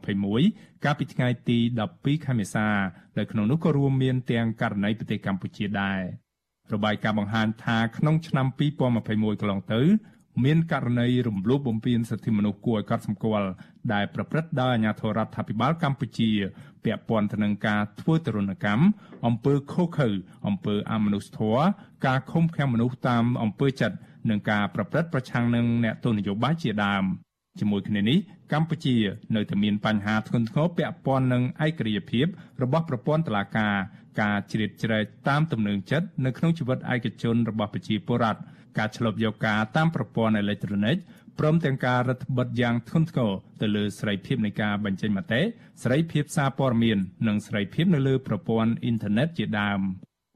[0.06, 1.58] 2021កាលពីថ្ងៃទី
[1.92, 2.66] 12ខែមេសា
[3.16, 6.00] ដែលក្នុងនោះក៏រួមមានទាំងករណីប្រទេសកម្ពុជាដែរ
[6.72, 9.80] របាយការណ៍បង្ហាញថាក្នុងឆ្នាំ2021កន្លងទៅ
[10.42, 13.48] មានករណីរំលោភបំពានសិទ្ធិមនុស្សគួរឲ្យកត់សម្គាល់
[13.92, 16.30] ដែលប្រព្រឹត្តដោយអាជ្ញាធររដ្ឋាភិបាលកម្ពុជា
[16.84, 18.84] ពាក់ព័ន្ធទៅនឹងការធ្វើទរណកម្ម
[19.26, 20.10] អំពើខុសខើ
[20.46, 21.64] អំពើអមនុស្សធម៌
[22.06, 23.96] ការឃុំឃាំងមនុស្សតាមអំពើចិត្ត
[24.30, 27.04] និងការប្រព្រឹត្តប្រឆាំងនឹងអ្នកទស្សនយោបាយជាដើម
[27.60, 28.18] ជាមួយគ្នានេះ
[28.52, 28.96] កម្ពុជា
[29.36, 32.26] នៅតែមានបញ្ហាធ្ងន់ធ្ងរពាក់ព័ន្ធនឹងឯករាជ្យភាព
[32.62, 33.74] របស់ប្រព័ន្ធតុលាការ
[34.20, 38.40] ការជ្រៀតជ្រែកតាមទំនឹងចិត្តនៅក្នុងជីវិតឯកជនរបស់ប្រជាពលរដ្ឋ
[38.78, 40.96] ការឆ្លប់យកការតាមប្រព័ន្ធអេឡិចត្រូនិក
[41.38, 45.40] ព្រមទាំងការរដ្ឋបិទយ៉ាងធ្ងន់ធ្ងរទៅលើសេរីភាពនៃការបញ្ចេញមតិ
[45.82, 49.80] សេរីភាពសារព័ត៌មាន និងសេរីភាពនៅលើប្រព័ន្ធអ៊ីនធឺណិតជាដើម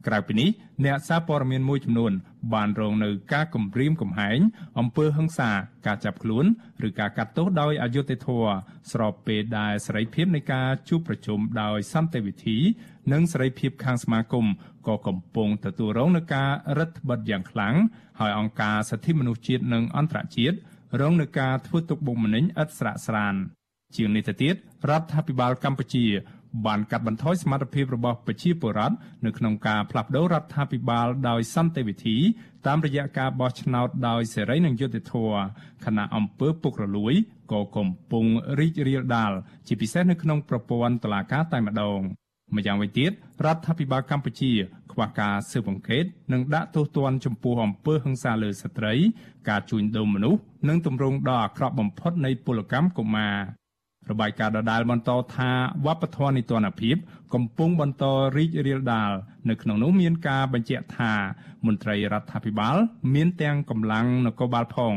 [0.06, 0.48] ក្រៅពីនេះ
[0.84, 2.12] អ្នកសារព័ត៌មានមួយចំនួន
[2.54, 4.38] បានរងនៅការគំរាមកំហែង
[4.78, 5.50] អំពើហិង្សា
[5.86, 6.44] ការចាប់ខ្លួន
[6.86, 8.52] ឬការកាត់ទោសដោយអយុត្តិធម៌
[8.92, 12.58] ស្របពេលដែលសេរីភាពនៃការជួបប្រជុំដោយសន្តិវិធី
[13.12, 14.46] និងសេរីភាពខាងសមាគម
[14.88, 17.74] ក៏កំពុងទទួលរងនឹងការរឹតបន្តឹងយ៉ាងខ្លាំង
[18.20, 20.56] ហើយអង្គការសិទ្ធិមនុស្សជាតិនិងអន្តរជាតិ
[21.00, 23.36] រងនឹងការធ្វើទុកបុកម្នេញឥតស្រាកស្រាន
[23.96, 24.54] ជាងនេះទៅទៀត
[24.90, 26.04] រដ្ឋាភិបាលកម្ពុជា
[26.66, 32.16] បានកាត់បន្ថយសមត្ថភាពរបស់ប្រជាពលរដ្ឋនៅក្នុងការផ្លាស់ប្តូររដ្ឋាភិបាលដោយសន្តិវិធី
[32.66, 35.40] តាមរយៈការបោះឆ្នោតដោយសេរីនិងយុត្តិធម៌
[35.84, 37.14] ខណៈអង្គើពុករលួយ
[37.52, 38.24] ក៏កំពុង
[38.58, 39.32] រីករាលដាល
[39.66, 42.00] ជាពិសេសនៅក្នុងប្រព័ន្ធតុលាការតែម្ដង
[42.56, 43.10] ម្យ៉ាងវិញទៀត
[43.44, 44.52] រដ្ឋាភិបាលកម្ពុជា
[44.92, 48.94] ខ្វះការស៊ើបអង្កេតនិងដាក់ទោសទណ្ឌចំពោះអំពើហិង្សាលើស្ត្រី
[49.48, 53.36] ការជួញដូរមនុស្សនិងទម្រង់ដ៏អាក្រក់បំផុតនៃពលកម្មកុមារ
[54.10, 55.50] របាយការណ៍ដដែលបន្តថា
[55.86, 56.96] វប្បធម៌នីតិរដ្ឋភាព
[57.34, 58.04] កំពុងបន្ត
[58.36, 59.10] រីករាលដាល
[59.48, 61.12] នៅក្នុងនោះមានការបញ្ជាក់ថា
[61.66, 62.76] មន្ត្រីរដ្ឋាភិបាល
[63.14, 64.92] មានទាំងកម្លាំងនគរបាលផង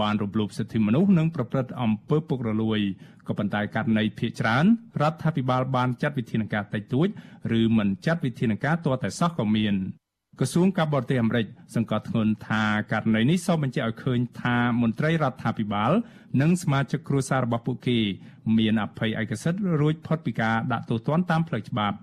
[0.00, 2.80] បានរំលោភសិទ្ធិមនុស្សនិងប្រព្រឹត្តអំពើពុករលួយ
[3.28, 4.64] ក៏ប៉ុន្តែករណីភ ieck ច្រើន
[5.00, 7.08] រដ្ឋាភិបាលបានចាត់វិធានការតិចតួច
[7.58, 9.74] ឬមិនចាត់វិធានការទាល់តែសោះក៏មាន
[10.42, 15.92] ក្រសួងការបរទេសអាមេរិកសង្កត់ធ្ងន់ថាករណីនេះសូមបញ្ជាក់ឲ្យឃើញថាមន្ត្រីរដ្ឋាភិបាល
[16.40, 17.98] និងសមាជិកគ្រួសាររបស់ពួកគេ
[18.56, 21.96] មានអភ័យឯកសិទ្ធិរួចផុតពីការដាក់ទោសទណ្ឌតាមផ្លូវច្បាប់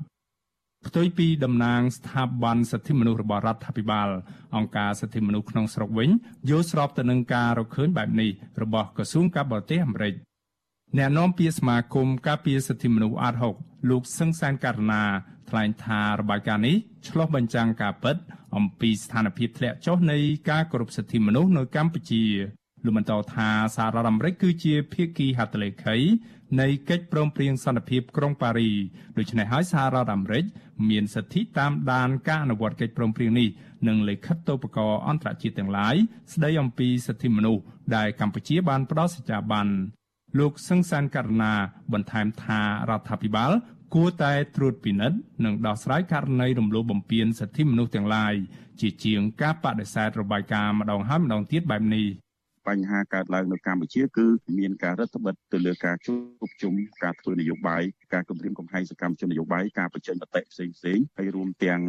[0.87, 4.09] ផ្ទុយពីតំណាងស្ថាប័នសិទ្ធិមនុស្សរបស់រដ្ឋាភិបាល
[4.55, 6.09] អង្គការសិទ្ធិមនុស្សក្នុងស្រុកវិញ
[6.49, 8.29] យល់ស្របទៅនឹងការរកឃើញបែបនេះ
[8.61, 10.13] របស់ក្រសួងការបរទេសអាមេរិក
[10.97, 15.03] អ្នកនាំពាក្យសមាគមការពារសិទ្ធិមនុស្សអាត6លោកសឹងសានករណា
[15.49, 16.75] ថ្លែងថារបាយការណ៍នេះ
[17.07, 18.15] ឆ្លុះបញ្ចាំងការពិត
[18.55, 20.17] អំពីស្ថានភាពធ្លាក់ចុះនៃ
[20.49, 22.23] ការគោរពសិទ្ធិមនុស្សនៅកម្ពុជា
[22.85, 25.95] លោកបន្តថាសហរដ្ឋអាមេរិកគឺជាភាគីហត្ថលេខី
[26.61, 28.71] នៃកិច្ចព្រមព្រៀងសន្តិភាពក្រុងប៉ារី
[29.17, 30.43] ដូច្នេះហើយសហរដ្ឋអាមេរិក
[30.89, 33.49] មានសិទ្ធិតាមដានការអនុវត្តកិច្ចព្រមព្រៀងនេះ
[33.87, 35.95] និងលិខិតតូបករអន្តរជាតិទាំងឡាយ
[36.33, 37.63] ស្ដីអំពីសិទ្ធិមនុស្ស
[37.95, 39.67] ដែលកម្ពុជាបានផ្ដល់សច្ចាប័ន
[40.39, 41.53] លោកសឹងសានករណា
[41.93, 43.51] បន្ថែមថារដ្ឋាភិបាល
[43.93, 48.33] គួរតែត្រួតពិនិត្យនិងដោះស្រាយករណីរំលោភបំពានសិទ្ធិមនុស្សទាំងឡាយ
[48.79, 52.05] ជាជាងការបដិសេធរបាយការណ៍ម្ដងហើយម្ដងទៀតបែបនេះ
[52.67, 54.25] បញ្ហាកើតឡើងនៅកម្ពុជាគឺ
[54.59, 56.15] មានការរដ្ឋបិទទៅលើការជួ
[56.47, 61.79] បជុំការធ្វើនយោបាយការគម្រាមកំហែងសកម្មជននយោបាយការបញ្ចេញមតិផ្សេងផ្សេងហើយរួមទាំង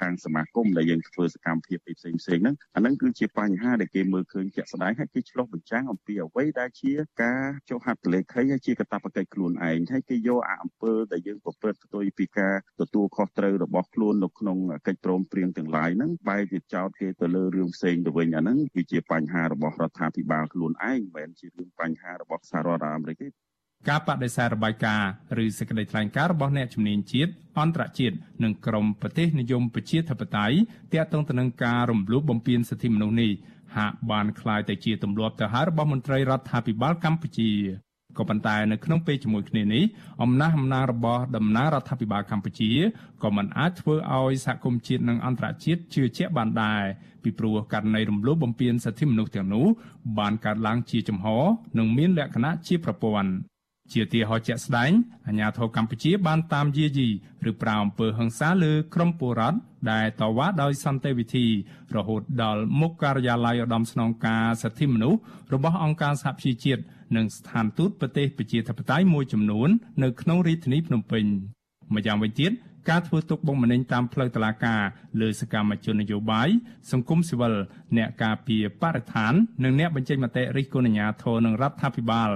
[0.00, 6.92] ខាងសមាគមដែលយើងធ្វើសកម្មភាពផ្សេងផ្សេងហ្នឹងអាហ្នឹងគឺជាបញ្ហាដែលគេមើលឃើញជាក់ស្ដែងហើយគេឆ្លុះបញ្ចាំងអំពីអ្វីដែលជា
[7.22, 23.27] ការចុះហត្ថលេខីហើយជាកាតព្វកិច្ចខ្លួនឯងហើយគេយកអាអំពើដែលយើងប្រព្រឹត្តផ្ទុយពីការទទួលខុសត្រូវរបស់ខ្លួននៅក្នុងកិច្ចព្រមព្រៀងទាំងឡាយហ្នឹងបែរជាចោទគេទៅលើរឿងផ្សេងទៅវិញអាហ្នឹងគឺជាបញ្ហារបស់រដ្ឋាភិបាលខ្លួនឯងមិនមែនជារឿងបញ្ហារបស់សហរដ្ឋអាមេរិកទេ
[23.89, 25.09] ការបដិសេធរបាយការណ៍
[25.43, 30.57] ឬសេចក្តីថ្លែងការណ៍របស់អ្នកជំនាញជាតិអន្តរជាតិនិងក្រមប្រទេសនិយមប្រជាធិបតេយ្យ
[30.93, 33.31] ទាក់ទងទៅនឹងការរំលោភបំពានសិទ្ធិមនុស្សនេះ
[33.75, 37.51] ហាក់បានคล้ายទៅជាទម្លាប់ទៅហើយរបស់មន្ត្រីរដ្ឋាភិបាលកម្ពុជា
[38.18, 39.84] ក៏ប៉ុន្តែនៅក្នុងពេលជាមួយគ្នានេះ
[40.22, 42.70] អំណះអំណាងរបស់ដំណើររដ្ឋាភិបាលកម្ពុជា
[43.22, 46.82] ក៏មិនអាចធ្វើឲ្យសហគមន៍ជាតិនិងអន្តរជាតិជឿជាក់បានដែរ
[47.22, 49.66] ពីព្រោះករណីរំលោភបំពានសិទ្ធិមនុស្សទាំងនោះ
[50.18, 51.26] បានកើតឡើងជាចំហ
[51.78, 53.30] និងមានលក្ខណៈជាប្រព័ន្ធ
[53.92, 54.90] ជាទីហោជាក់ស្ដែង
[55.28, 57.08] អាញាធរកម្ពុជាបានតាមយាយី
[57.50, 59.58] ឬប្រាអំពើហិង្សាលើក្រុមពលរដ្ឋ
[59.92, 61.46] ដែលតវ៉ាដោយសន្តិវិធី
[61.96, 65.20] រហូតដល់មុខការិយាល័យឧត្តមស្នងការសិទ្ធិមនុស្ស
[65.54, 66.82] របស់អង្គការសហប្រជាជាតិ
[67.16, 69.68] និងស្ថានទូតប្រទេសប្រជាធិបតេយ្យមួយចំនួន
[70.02, 71.24] នៅក្នុងរាជធានីភ្នំពេញ
[71.94, 72.52] ម្យ៉ាងវិញទៀត
[72.90, 74.82] ការធ្វើទុកបុកម្នេញតាមផ្លូវតុលាការ
[75.20, 76.48] លើសកម្មជននយោបាយ
[76.92, 77.54] សង្គមស៊ីវិល
[77.96, 79.32] អ្នកការពារបរិស្ថាន
[79.64, 82.30] និងអ្នកបញ្ចេញមតិរិះគន់អាជ្ញាធរនិងរដ្ឋាភិបាល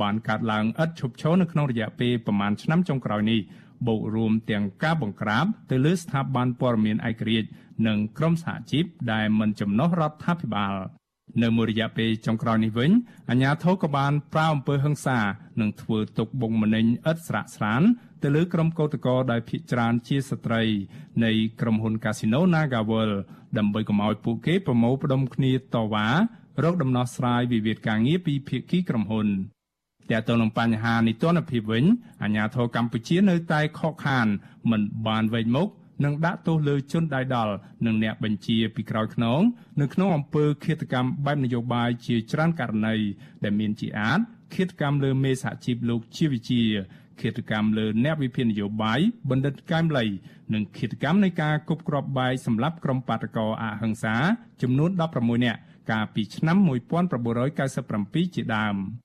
[0.00, 3.40] បានកើតឡើងឥតឈប់ឈរនៅក្នុងរយៈពេលប្រមាណឆ្នាំចុងក្រោយនេះ
[3.86, 7.48] បូករួមទាំងការបង្ក្រាបទៅលើស្ថាប័នព័ត៌មានឯករាជ្យ
[7.86, 10.74] និងក្រុមសហជីពដែលមិនចំណុះរដ្ឋាភិបាល
[11.42, 12.90] នៅមួយរយៈពេលចុងក្រោយនេះវិញ
[13.30, 15.18] អាជ្ញាធរក៏បានប្រើអំពើហិង្សា
[15.60, 17.82] និងធ្វើទុកបុកម្នេញឥតស្រាកស្រាន
[18.22, 20.62] ទៅលើក្រុមកោតក្រដែលភ័យច្រើនជាស្ត្រី
[21.24, 21.30] នៃ
[21.60, 23.16] ក្រុមហ៊ុន Casino NagaWorld
[23.58, 26.08] ដើម្បីកុំឲ្យពួកគេប្រមូលផ្ដុំគ្នាតវ៉ា
[26.64, 29.28] រកដំណោះស្រាយវិវាទការងារពីភាគីក្រុមហ៊ុន
[30.10, 31.84] តែទៅនឹងបញ្ហានីតិរដ្ឋភាពវិញ
[32.22, 34.26] អាជ្ញាធរកម្ពុជានៅតែខកខាន
[34.70, 35.68] មិនបានវែងមុខ
[36.04, 37.52] និងដាក់ទោសលើជនដៃដល់
[37.86, 39.40] និងអ្នកបញ្ជាពីក្រោយខ្នង
[39.80, 42.96] នៅក្នុងអំពើឃាតកម្មបែបនយោបាយជាច្រើនករណី
[43.44, 44.18] ដែលមានជាអាច
[44.54, 46.62] ឃាតកម្មលើមេសហជីពលោកជាវិជា
[47.20, 50.04] ឃាតកម្មលើអ្នកវិភាគនយោបាយបណ្ឌិតកែមលី
[50.54, 54.14] និងឃាតកម្មនៃការគប់គ្រាប់បែកសម្រាប់ក្រុមបាតកោអហិង្សា
[54.62, 56.56] ចំនួន16នាក់កាលពីឆ្នាំ
[57.26, 58.76] 1997ជាដើម។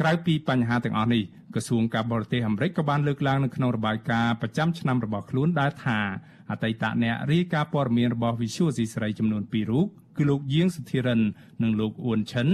[0.00, 1.22] ក្រៅពីបញ្ហាទាំងអស់នេះ
[1.54, 5.98] ក្រសួងការបរទេសអាមេរិកក៏បានលើកឡើងនៅក្នុងរបាយការណ៍ប្រចាំឆ្នាំរបស់ខ្លួនដែលថា
[6.50, 11.20] អតីតអ្នករាយការណ៍ព័ត៌មានរបស់ Visual C ស្រីចំនួន2រូបគឺលោកយាងសុធិរិន
[11.62, 12.48] និងលោកអ៊ួនឈិន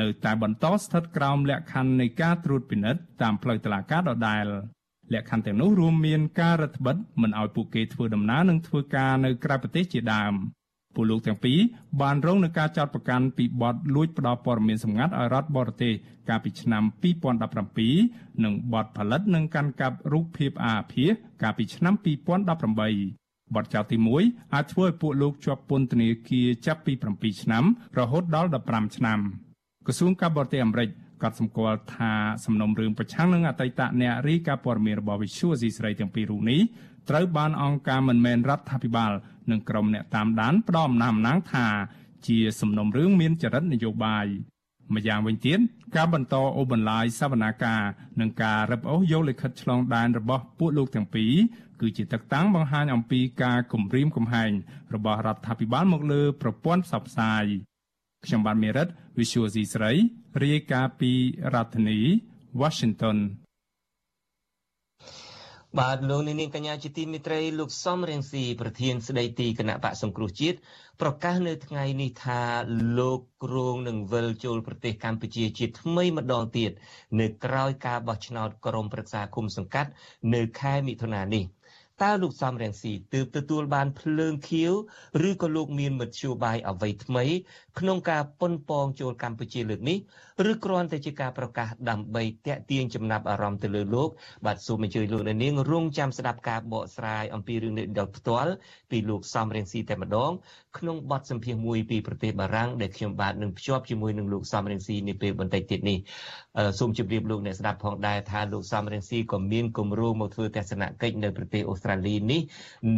[0.00, 4.46] នៅតែបន្តស្ថិតក្រោមលក្ខខណ្ឌនៃការត្រួតពិនិត្យតាមផ្លូវតុលាការដដែល
[5.12, 10.34] លក្ខខណ្ឌទាំងនោះរួមមានការរដ្ឋបិទមិនឲ្យពួកគេធ្វើដំណើរនិងធ្វើការនៅក្រៅប្រទេសជាដើម
[10.94, 11.58] ពលលោកទាំងពីរ
[12.02, 15.92] បានរងនឹងការចោទប្រកាន់ពីបទលួចផ្ដោតព័ត៌មានសម្ងាត់ឲ្យរដ្ឋបរទេស
[16.28, 16.82] កាលពីឆ្នាំ
[17.62, 21.10] 2017និងបទផលិតនិងកាន់កាប់រូបភាពអាភាស
[21.42, 27.64] កាលពីឆ្នាំ2018បទចោទទី1អាចធ្វើឲ្យពួកលោកជាប់ពន្ធនាគារចាប់ពី7ឆ្នាំ
[27.98, 29.18] រហូតដល់15ឆ្នាំ
[29.86, 30.90] ក្រសួងការបរទេសអាមេរិក
[31.22, 32.12] ក៏សម្គាល់ថា
[32.44, 36.60] សំណុំរឿងប្រឆាំងនឹងអតីតអ្នករាយការណ៍ព័ត៌មានរបស់ Visual ស៊ីស្រីទាំងពីររូបនេះ
[37.08, 39.12] ត្រូវបានអង្គការមិនមែនរដ្ឋាភិបាល
[39.50, 41.66] និងក្រុមអ្នកតាមដានផ្ដំអំណះអំណាងថា
[42.26, 44.26] ជាសំណុំរឿងមានចរិតនយោបាយ
[44.94, 45.58] ម្យ៉ាងវិញទៀត
[45.96, 47.82] ការបន្តអូបន្លាយសវនាការ
[48.20, 51.32] និងការរឹបអូសយកលិខិតឆ្លងដែនរបស់ពួកលោកទាំងពីរ
[51.80, 54.52] គឺជាទឹកតាំងបង្ហាញអំពីការគំរាមកំហែង
[54.94, 57.44] របស់រដ្ឋាភិបាលមកលើប្រព័ន្ធផ្សព្វផ្សាយ
[58.24, 58.88] ខ្ញុំបានមេរិត
[59.18, 59.92] Visual C ស្រី
[60.42, 61.12] រាយការណ៍ពី
[61.54, 62.00] រដ្ឋធានី
[62.60, 63.16] Washington
[65.80, 70.56] បាទលោកនាងកញ្ញាជាទីមេត្រីលោកសំរៀងស៊ីប្រធានស្ដីទីគណៈបកសង្គ្រោះជាតិ
[71.00, 72.40] ប្រកាសនៅថ្ងៃនេះថា
[72.98, 76.70] លោកគ្រងនឹងវិលចូលប្រទេសកម្ពុជាជាថ្មីម្ដងទៀត
[77.20, 79.90] នៅក្រៅការបោះឆ្នោតក្រុមប្រឹក្សាគុំសង្កាត់
[80.34, 81.44] នៅខែមិថុនានេះ។
[82.02, 84.72] តើលោកសំរងស៊ីទើបទទួលបានភ្លើងខៀវ
[85.28, 87.24] ឬក៏លោកមានមធ្យោបាយអ្វីថ្មី
[87.78, 89.98] ក្នុងការប៉ុនប៉ងចូលកម្ពុជាលើកនេះ
[90.50, 94.08] ឬគ្រាន់តែជាការប្រកាសដើម្បីតាក់ទាញចំណាប់អារម្មណ៍ទៅលើលោក
[94.46, 98.52] បាទសូមអញ្ជើញលោកនាងរងចាំស្ដាប់ការបកស្រាយអំពីរឿងនេះដល់ផ្ទាល់
[98.90, 100.32] ពីលោកសំរងស៊ីតែម្ដង
[100.78, 105.98] ក្នុងបទសម្ភាសន៍មួយពីប្រទេសបារាំងដែលខ្ញុំបាទនឹងភ្ជាប់ជាមួយនឹងលោកសំរងស៊ីនាពេលបន្តិចទៀតនេះ
[106.78, 112.40] សូមជម្រាបលោកអ្នកស្ដាប់ផងដែរថាលោកសំរងស៊ីក៏មានគម្រោងមកធ្វើទស្សនកិច្ចនៅប្រទេសអូស្ត្រាលីនេះ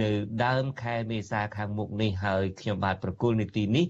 [0.03, 0.11] នៅ
[0.45, 3.85] ដើមខែមេសាខាងមុខនេះហើយខ្ញុំបាទប្រគល់នីតិនេះ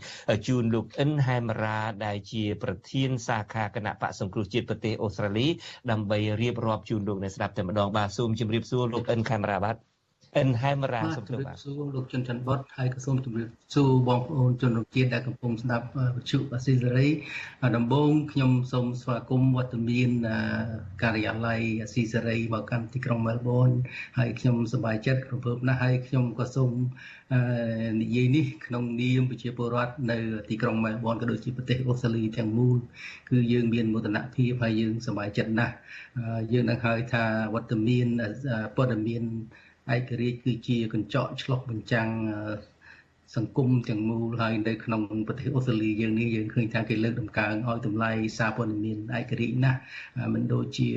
[0.47, 5.47] ជូនលោកអិនហែមរ៉ាដែលជា ប្រធានសាខាគណៈបកសង្គ្រោះជាតិប្រទេសអូស្ត្រាលី
[5.91, 9.94] ដើម្បីរៀបរាប់ជូនលោកអ្នកស្ដាប់តែម្ដងបាទសូមជម្រាបសួរលោកអិនខេមរ៉ាបាទ
[10.39, 17.09] អិនហែមរ៉ាសូមជម្រាបសួរលោកជុនច័ន្ទបុតហើយក៏សូមជម្រាបសួរបងប្អូនជនរួមជាតិដែលកំពុងស្ដាប់វិទ្យុបាស៊ីសេរី
[17.77, 20.11] ដំបូងខ្ញុំសូមស្វាគមន៍វត្តមាន
[21.03, 23.71] ការិយាល័យអាស៊ីសេរីមកកាន់ទីក្រុងមែលប៊ន
[24.19, 26.73] ហើយខ្ញុំសប្បាយចិត្តរំភើបណាស់ហើយខ្ញុំក៏សូម
[28.03, 30.19] និយាយនេះក្នុងនាមប្រជាពលរដ្ឋនៅ
[30.51, 32.79] ទីក្រុងមែលប៊នក៏ដូចជាប្រទេសអូស្ត្រាលីទាំងមូល
[33.31, 35.75] គឺយើងមានមោទនភាពហើយយើងសប្បាយចិត្តណាស់
[36.53, 38.07] យើងនឹងហើយថាវត្តមាន
[38.77, 39.25] ព័ត៌មាន
[39.93, 42.09] ឯករាជ្យគឺជាកញ្ចក់ឆ្លុះបញ្ចាំង
[43.37, 49.81] សង្គមទាំងមូលហើយនៅក្នុងប្រទេសអូស្ត្រាលីយើងនេះយើងឃើញថាគេលើកដំកើងឲ្យតម្លៃសារព័ត៌មានឯករាជ្យណាស់
[50.35, 50.89] មិនដូចជា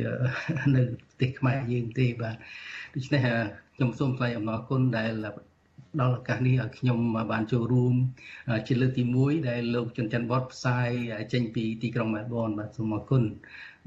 [0.76, 2.36] នៅប្រទេសខ្មែរយើងទេបាទ
[2.96, 3.22] ដូច្នេះ
[3.76, 5.12] ខ្ញុំសូមថ្លែងអំណរគុណដែល
[6.02, 7.00] ដល់ឱកាសនេះឲ្យខ្ញុំ
[7.32, 7.94] បានចូលរួម
[8.68, 10.90] ជាលើកទី1ដែលលោកចន្ទច័ន្ទបតផ្សាយ
[11.34, 13.24] ចេញពីទីក្រុងមែលប៊នបាទសូមអរគុណ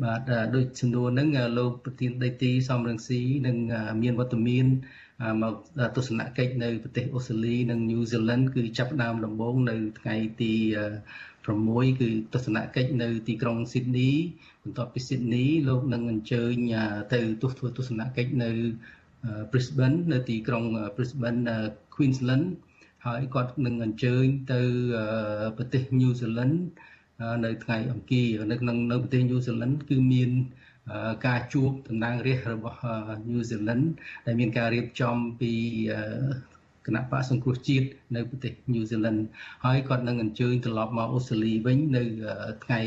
[0.03, 0.21] បាទ
[0.55, 3.57] ដូចសំណួរហ្នឹងលោកប្រធានដីទីសំរងស៊ីនឹង
[4.03, 4.67] មានវត្តមាន
[5.43, 5.55] មក
[5.97, 10.53] ទស្សនកិច្ចនៅប្រទេសអូស្ត្រាលីនិងញូហ្សេឡង់គឺចាប់ផ្ដើមដំបូងនៅថ្ងៃទី
[11.27, 14.11] 6គឺទស្សនកិច្ចនៅទីក្រុងស៊ីដនី
[14.63, 16.55] បន្ទាប់ពីស៊ីដនីលោកនឹងអញ្ជើញ
[17.15, 18.51] ទៅទស្សធ្វើទស្សនកិច្ចនៅ
[19.51, 20.65] Brisbane នៅទីក្រុង
[20.97, 21.43] Brisbane
[21.95, 22.47] Queensland
[23.07, 24.61] ហើយគាត់នឹងអញ្ជើញទៅ
[25.57, 26.57] ប្រទេស New Zealand
[27.45, 30.31] នៅថ្ងៃអង្គារនៅក្នុងនៅប្រទេសញូហ្សេឡង់គឺមាន
[31.27, 32.79] ការជួបតំណាងរាស្ត្ររបស់
[33.31, 33.87] ញូហ្សេឡង់
[34.27, 35.53] ដែលមានការរៀបចំពី
[36.87, 39.21] គណៈបកសង្គ្រោះជាតិនៅប្រទេសញូហ្សេឡង់
[39.65, 42.03] ហើយគាត់នឹងអញ្ជើញត្រឡប់មកអូស្ត្រាលីវិញនៅ
[42.65, 42.81] ថ្ងៃ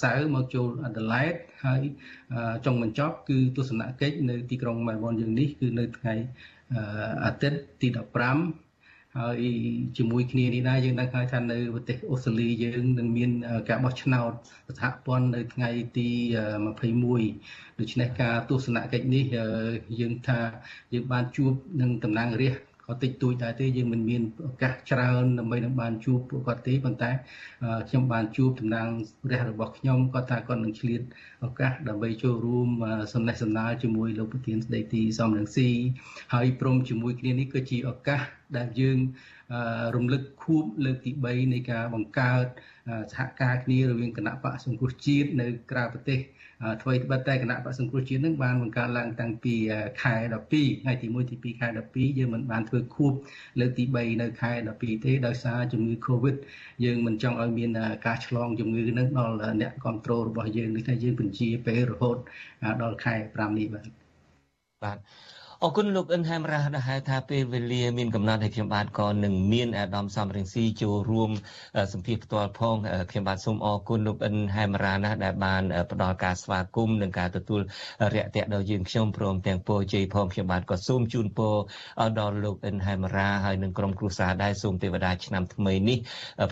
[0.00, 1.34] សៅរ៍មកចូលអាដាលេដ
[1.64, 1.82] ហើយ
[2.64, 6.14] ចុងបញ្ចប់គឺទស្សនកិច្ចនៅទីក្រុងមែលប៊នយើងនេះគឺនៅថ្ងៃ
[7.24, 8.61] អាទិត្យទី15
[9.18, 9.40] ហើយ
[9.96, 13.30] ជាមួយគ្នានេះដែរយើងដឹងហើយថានៅប្រទេសអូស្ត្រាលីយើងនឹងមាន
[13.68, 14.32] ការបោះឆ្នោត
[14.78, 16.08] សហព័ន្ធនៅថ្ងៃទី
[17.10, 19.24] 21ដូច្នេះការទស្សនកិច្ចនេះ
[20.00, 20.40] យើងថា
[20.94, 22.71] យើងបានជួបនឹងតំណាងរាស្ត្រក៏
[23.02, 27.10] តិចតួចដែរទេយើងមិនមានឱកាសច្រើនដើម្បីនឹងបានជួបពួកគាត់ទេប៉ុន្តែ
[27.88, 28.88] ខ្ញុំបានជួបតំណាង
[29.30, 31.00] រះរបស់ខ្ញុំគាត់ថាគាត់នឹងឆ្លៀត
[31.46, 32.68] ឱកាសដើម្បីចូលរួម
[33.12, 35.70] សំណេះសំណាលជាមួយលោកប្រធានស្ដីទីសំរងស៊ី
[36.34, 38.20] ហើយព្រមជាមួយគ្នានេះគឺជាឱកាស
[38.56, 38.98] ដែលយើង
[39.96, 42.46] រំលឹកខួបលើកទី3នៃការបង្កើត
[43.12, 46.18] សហការគ្នារវាងគណៈបកសង្គ្រោះជាតិនៅក្រៅប្រទេស
[46.82, 49.54] អ្វីត្បិតតែគណៈបក្សសង្គ្រោះជាតិនឹងបានបង្កើតឡើងតាំងពី
[50.02, 53.12] ខែ12ថ្ងៃទី1ទី2ខែ12យើងមិនបានធ្វើខួប
[53.60, 56.36] លើកទី3នៅខែ12ទេដោយសារជំងឺ Covid
[56.84, 57.70] យើងមិនចង់ឲ្យមាន
[58.06, 62.16] ការឆ្លងជំងឺនឹងដល់អ្នកគ្រប់គ្រងរបស់យើងនេះថាយើងបញ្ជាពេលរហូត
[62.82, 63.86] ដល់ខែ5នេះបាទ
[64.84, 64.98] បាទ
[65.64, 71.30] អរគុណលោកអិនហាមរ៉ាដែលហៅថាពេលវេលាមានកំណត់ឲ្យខ្ញុំបាទក៏នឹងមានអាដាមសំរងស៊ីចូលរួម
[71.92, 72.76] សម្ភាសផ្ទាល់ផង
[73.10, 77.60] ខ្ញុំបាទសូមអរគុណលោកអិនហាមរ៉ាណាស់ដែលបានផ្ដល់ការស្វាគមន៍និងការទទួល
[78.14, 81.54] រាក់ទាក់ដល់យើងខ្ញុំព្រមទាំងពរជ័យផងខ្ញុំបាទក៏សូមជូនពរ
[82.20, 85.98] ដល់លោកអិនហាមរ៉ាហើយនិងក្រុមគ្រួសារដែរសូមទេវតាឆ្នាំថ្មីនេះ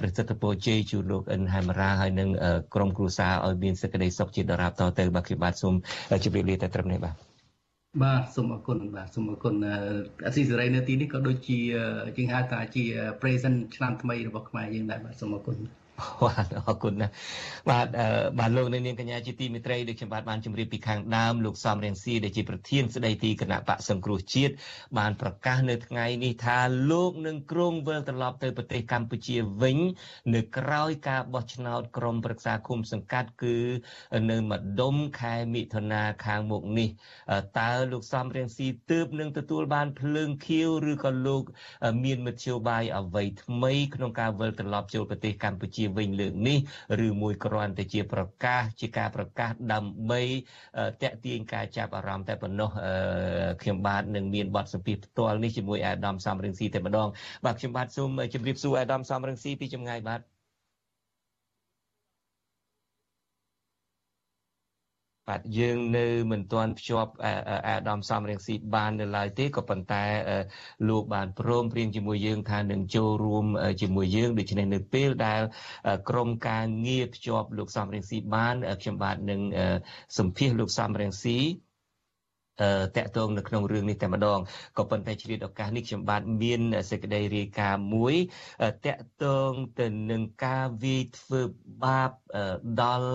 [0.01, 2.29] ប្រសិទ្ធពរជ័យជូនលោកអិនហាមរ៉ាហើយនិង
[2.75, 5.75] ក្រុមគ្រួសារឲ្យមានសេចក្តីសុខជាដរាបតទៅបាទខ្ញុំបាទសូម
[6.25, 7.30] ជម្រាបលាតែត្រឹមនេះបាទ
[8.03, 9.55] បាទសូមអរគុណបាទសូមអរគុណ
[10.27, 11.59] អសីសេរីនៅទីនេះក៏ដូចជា
[12.17, 12.85] ជាងហៅថាជា
[13.21, 15.80] present ឆ្នាំថ្មីរបស់ខ្មែរយើងដែរបាទសូមអរគុណបាទ
[16.69, 17.13] អរគុណណាស់
[17.71, 17.87] បាទ
[18.39, 24.53] បាទលោកនៅនាងកញ្ញាជាទីមេត្រីដូចខ្ញុំបាទបានជម្រាបពីខាងដើមលោកសំរៀងស៊ីដែលជាប្រធានស្ដីទីគណៈបកសង្គ្រោះជាតិ
[24.99, 26.59] បានប្រកាសនៅថ្ងៃនេះថា
[26.91, 29.79] លោកនឹងគ្រងវិលត្រឡប់ទៅប្រទេសកម្ពុជាវិញ
[30.35, 33.57] នៅក្រៅការបោះឆ្នោតក្រុមប្រឹក្សាគុំសង្កាត់គឺ
[34.31, 36.89] នៅម្ដុំខែមិថុនាខាងមុខនេះ
[37.61, 41.43] តើលោកសំរៀងស៊ីទើបនឹងទទួលបានភ្លើងខៀវឬក៏លោក
[42.05, 46.59] មានមធ្យោបាយអ្វីថ្មីក្នុងការវិលត្រឡប់ចូលប្រទេសកម្ពុជាវិញលើកនេះ
[47.07, 50.23] ឬមួយគ្រាន់តែជាប្រកាសជាការប្រកាសដើម្បី
[51.03, 52.71] តេទៀងការចាប់អារម្មណ៍តែប៉ុណ្ណោះ
[53.63, 57.09] ខ្ញុំបាទនឹងមានបទសម្ភាសផ្ទាល់នេះជាមួយអាដាមសំរងស៊ីតែម្ដង
[57.45, 60.21] បាទខ្ញុំបាទសូមជម្រាបសួរអាដាមសំរងស៊ីពីចម្ងាយបាទ
[65.31, 67.11] បាទយើងនៅមិនទាន់ភ្ជាប់
[67.69, 70.05] អាដាមសំរៀងស៊ីបាននៅឡើយទេក៏ប៉ុន្តែ
[70.89, 73.45] លោកបានព្រមព្រៀងជាមួយយើងថានឹងចូលរួម
[73.83, 75.43] ជាមួយយើងដូច្នេះនៅពេលដែល
[76.09, 79.41] ក្រុមការងារភ្ជាប់លោកសំរៀងស៊ីបានខ្ញុំបាទនឹង
[80.19, 81.41] សម្ភាសលោកសំរៀងស៊ី
[82.97, 84.39] តកតងនៅក្នុងរឿងនេះតែម្ដង
[84.79, 88.15] ក៏ប៉ុន្តែជ្រាបឱកាសនេះខ្ញុំបាទមានសេចក្តីរាយការណ៍មួយ
[88.87, 91.41] តកតងទៅនឹងការវាយធ្វើ
[91.85, 92.11] បាប
[92.81, 93.13] ដល់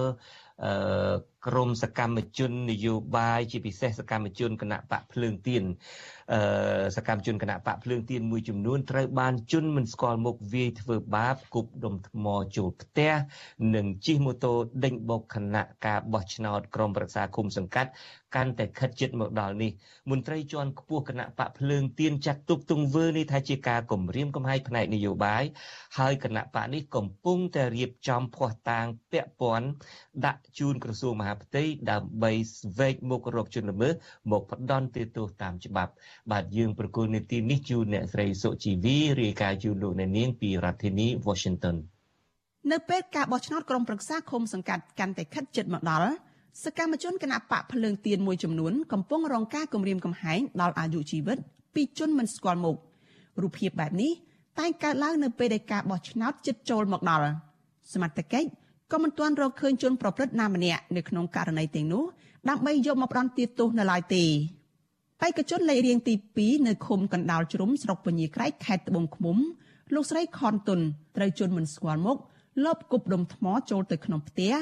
[1.47, 5.63] ក្រមសកម្មជននយោបាយជាពិសេសសកម្មជនគណៈបកភ្លើងទៀន
[6.95, 13.13] សកម្មជនគណៈបកភ្លើងទៀនមួយចំនួនត្រូវបានជន់មិនស្គាល់មុខវាយធ្វើបាបគប់ដុំថ្មចូលផ្ទះ
[13.75, 14.53] និងជិះម៉ូតូ
[14.83, 17.91] ដេញបោកគណៈការបោះឆ្នោតក្រុមប្រឹក្សាគុំសង្កាត់
[18.35, 19.71] កាន់តែខិតជិតមកដល់នេះ
[20.11, 25.43] មន្ត្រីជាន់ខ្ពស់គណៈបកភ្លើងទៀនចាត់ទុកទង្វើនេះថាជាការគំរាមកំហែងផ្នែកនយោបាយ
[25.97, 29.67] ហើយគណៈបកនេះកំពុងតែរៀបចំភ័ស្តុតាងពាក់ព័ន្ធ
[30.25, 33.93] ដាក់ជូនក្រសួងមហាផ្ទៃដើម្បីស្វែកមុខរកជនល្មើស
[34.31, 35.91] មកផ្ដន់ទោសតាមច្បាប់
[36.31, 41.75] បាទយើងប្រគល់នីតិនេះជូនអ្នកស្រីសុជីវីរាយការណ៍ជូនលោកអ្នកនាងពីរដ្ឋធានី Washington
[42.71, 46.11] នៅពេលការបោះឆ្នោតក្រុមប្រឹក្សាឃុំសង្កាត់កាន់តែខិតជិតមកដល់
[46.63, 51.37] សកម្មជនគណៈបកភ្លើងទៀនមួយចំនួនកំពុងរងការគំរាមកំហែងដល់អាយុជីវិត
[51.75, 52.75] ពីជនមិនស្គាល់មុខ
[53.41, 54.11] រូបភាពបែបនេះ
[54.59, 57.27] តែងកើតឡើងនៅពេលដែលការបោះឆ្នោតជិតចូលមកដល់
[57.93, 58.47] សមត្ថកិច្ច
[58.91, 62.03] ក៏មិនទាន់រកឃើញជនប្រព្រឹត្តណាម្នាក់នៅក្នុងករណីទាំងនោះ
[62.49, 64.25] ដើម្បីយកមកផ្ដន្ទាទោសនៅឡើយទេ
[65.21, 69.37] បេក្ខជនលេខរៀងទី2នៅឃុំកណ្ដាលជ្រុំស្រុកពញាក្រែកខេត្តត្បូងឃ្មុំ
[69.93, 70.79] លោកស្រីខនតុន
[71.17, 72.17] ត្រូវជន់មិនស្គាល់មុខ
[72.65, 74.53] លបគប់ដុំថ្មចូលទៅក្នុងផ្ទះ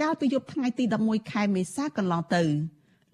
[0.00, 2.42] កាលពីយប់ថ្ងៃទី11ខែមេសាកន្លងទៅ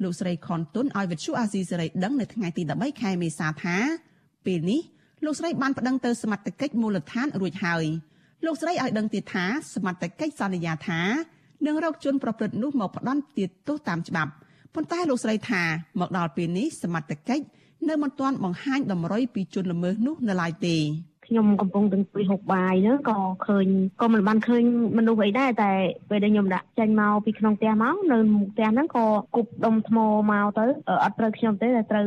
[0.03, 3.77] លោកស្រីខនតុនឲ្យវិទ្យុអាស៊ីសេរីដឹងនៅថ្ងៃទី13ខែមេសាថា
[4.47, 4.81] ពេលនេះ
[5.25, 7.85] លោកស្រីបានប្តឹងទៅសមត្ថកិច្ចមូលដ្ឋានរួចហើយ
[8.45, 9.45] លោកស្រីឲ្យដឹងទៀតថា
[9.75, 11.01] សមត្ថកិច្ចសន្យាថា
[11.67, 13.21] នឹងរកជនប្រព្រឹត្តនោះមកផ្ដន់
[13.69, 14.33] ទោសតាមច្បាប់
[14.75, 15.63] ប៉ុន្តែលោកស្រីថា
[16.01, 17.45] មកដល់ពេលនេះសមត្ថកិច្ច
[17.89, 20.77] នៅមិនទាន់បង្ហាញតម្រុយពីជនល្មើសនោះនៅឡើយទេ
[21.27, 23.67] ខ្ញុំកំពុងទាំងពីហុកបាយហ្នឹងក៏ឃើញ
[24.03, 24.63] ក៏មិនបានឃើញ
[24.99, 25.73] មនុស្សអីដែរតែ
[26.11, 29.99] ពេលដែលខ្ញុំដាក់ចេញមកពីក្នុងផ្ទះមកនៅមុខផ្ទះហ្នឹងក៏គប់ដុំថ្ម
[30.31, 30.65] មកទៅ
[31.05, 32.07] អត់ត្រូវខ្ញុំទេតែត្រូវ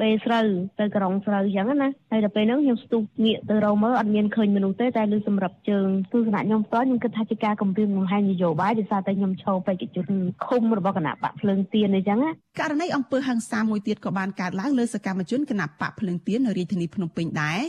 [0.00, 0.46] បេស្រូវ
[0.80, 10.06] ទៅក្រុងស្រូវអញ្ចឹងណាហើយដល់ពេលហ្នឹងខ្ញុំស្ទុះងាកទៅរកមើលអត់មានឃើញមនុស្សទេតែលើសម្រាប់ជើងទស្សនៈខ្ញុំផ្ទាល់ខ្ញុំគិតថាជាការគម្រាមកំហែងនយោបាយដោយសារតែខ្ញុំឈរបេក្ខជន
[10.46, 17.60] ឃុំរបស់គណៈបកភ្លើងទៀនអញ្ចឹងណាករណីអំពើហិង្សាមួយទៀតក៏បានកើតឡើងលើសកម្មជនគណៈបកភ្លើងទៀននៅរាជធានីភ្នំពេញដែរ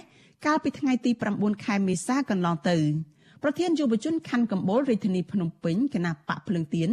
[0.46, 2.78] កាលពីថ្ងៃទី9ខែមេសាកន្លងទៅ
[3.44, 6.90] ប្រធានយុវជនខណ្ឌកម្ពូលរាជធានីភ្នំពេញគណៈបកភ្លឹងទៀន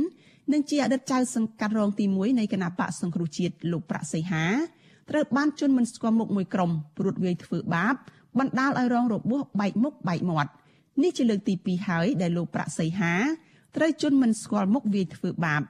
[0.52, 4.44] និងជាអតីតចៅសង្កាត់រងទី1នៃគណៈបកសង្គ្រោះជាតិលោកប្រាក់សីហា
[5.10, 7.94] ត្រូវបានជន់មិនស្គាល់មុខមួយក្រុមព្រួតវាយធ្វើបាប
[8.38, 10.50] បណ្ដាលឲ្យរងរបួសបែកមុខបែកមាត់
[11.03, 13.14] នេះជាលើកទី2ហើយដែលលោកប្រាក់សីហា
[13.76, 15.62] ត្រូវជន់មិនស្គាល់មុខវាយធ្វើបាប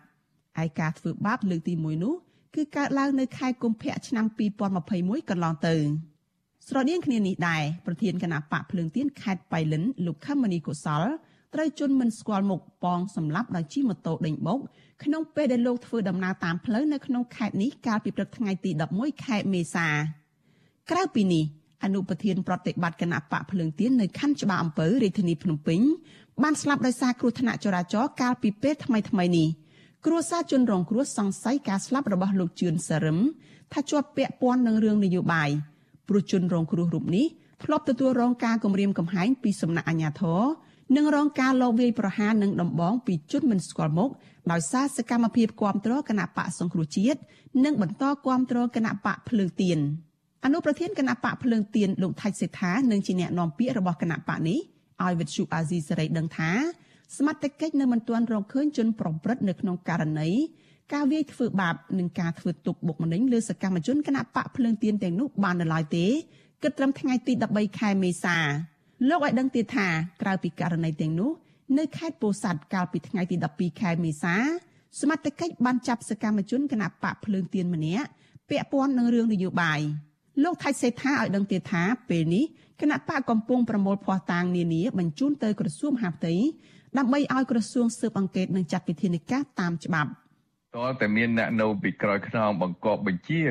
[0.62, 2.14] ឯការធ្វើបាបលើកទី1នោះ
[2.54, 4.26] គឺកើតឡើងនៅខែកុម្ភៈឆ្នាំ
[4.78, 5.76] 2021កន្លងទៅ។
[6.68, 11.02] ស្រដៀងគ្នានេះដែរប្រធានគណៈបកភ្លើងទៀនខេត្តបៃលិនលោកខមនីកុសល
[11.54, 14.60] ត្រូវជន់មិនស្គាល់មុខប៉ងសម្លាប់ដោយជិះម៉ូតូដេញបោក
[15.04, 19.88] ក្នុងពេលដែលលោកធ្វើដំណើរតាមផ្លូវនៅក្នុងខេត្តនេះកាលពីព្រឹកថ្ងៃទី11ខែមេសា
[20.90, 21.44] ក្រៅពីនេះ
[21.84, 25.80] អនុប្រធានប្រតិបត្តិគណៈបកភ្លើងទៀននៅខណ្ឌច្បារអំពៅរាជធានីភ្នំពេញ
[26.42, 29.48] បានស្លាប់ដោយសារគ្រោះថ្នាក់ចរាចរណ៍កាលពីពេលថ្មីថ្មីនេះ
[30.06, 33.18] គ្រួសារជនរងគ្រោះសង្ស័យការស្លាប់របស់លោកជឿនសរឹម
[33.72, 35.50] ថាជាប់ពាក់ព័ន្ធនឹងរឿងនយោបាយ
[36.12, 37.26] ព្រោះជនរងគ្រោះរូបនេះ
[37.64, 40.42] ធ្លាប់ទទួលរងការគំរាមកំហែងពីសំណាក់អាជ្ញាធរ
[40.96, 44.10] និងរងការលបវាយប្រហារនឹងដំបងពីជនមិនស្គាល់មុខ
[44.52, 47.20] ដោយសារសកម្មភាពគាំទ្រគណៈបកសង្គ្រោះជាតិ
[47.64, 49.78] និងបន្តគាំទ្រគណៈបកភ្លើងទៀន
[50.44, 54.58] អនុប្រធានគណៈបកភ្លើងទៀនលោកថៃសេដ្ឋានិងជាអ្នកនាំពាក្យរបស់គណៈបកនេះ
[55.02, 56.50] ឲ្យវិទ្យុអាស៊ីសេរីដឹងថា
[57.16, 60.30] សមត្ថកិច្ចនៅមិនទាន់រកឃើញជនប្រព្រឹត្តនៅក្នុងករណី
[60.92, 66.06] ការវាយធ្វើបាបនិងការធ្វើទុកបុកម្នេញលើសកម្មជនគណៈបកភ្លើងទៀនទាំងនោះបាននៅឡើយទេ
[66.62, 68.36] គិតត្រឹមថ្ងៃទី13ខែមេសា
[69.08, 69.88] លោកឲ្យដឹងទៀតថា
[70.22, 71.30] ក្រៅពីករណីទាំងនោះ
[71.78, 74.34] នៅខេត្តពោធិ៍សាត់កាលពីថ្ងៃទី12ខែមេសា
[75.00, 78.08] សមត្ថកិច្ចបានចាប់សកម្មជនគណៈបកភ្លើងទៀនម្នាក់
[78.48, 79.80] ពាក់ព័ន្ធនឹងរឿងនយោបាយ
[80.42, 82.44] លោកថៃសេដ្ឋាឲ្យដឹងទៀតថាពេលនេះ
[82.80, 86.34] គណៈបកកំពុងប្រមូលភ័ស្តុតាងនានាបញ្ជូនទៅក្រសួងមហាផ្ទៃ
[86.98, 90.10] ដើម្បីឲ្យក្រសួងស៊ើបអង្កេតនិងចាត់វិធានការតាមច្បាប់
[90.78, 93.42] តើតែមានអ្នកនៅពីក្រោយខ្នងបង្កប់បញ្ជា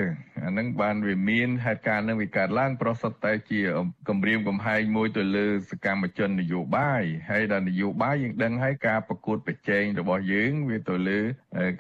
[0.45, 3.61] អានឹងបានវាមានហេតុការណ៍នឹងវាកើតឡើងប្រសិទ្ធតែជា
[4.09, 11.19] គម្រាមកំហែងមួយទៅលើសកម្មជននយោបាយហើយដល់នយោបាយយើងដឹងហើយការប្រកួតប្រជែងរបស់យើងវាទៅលើ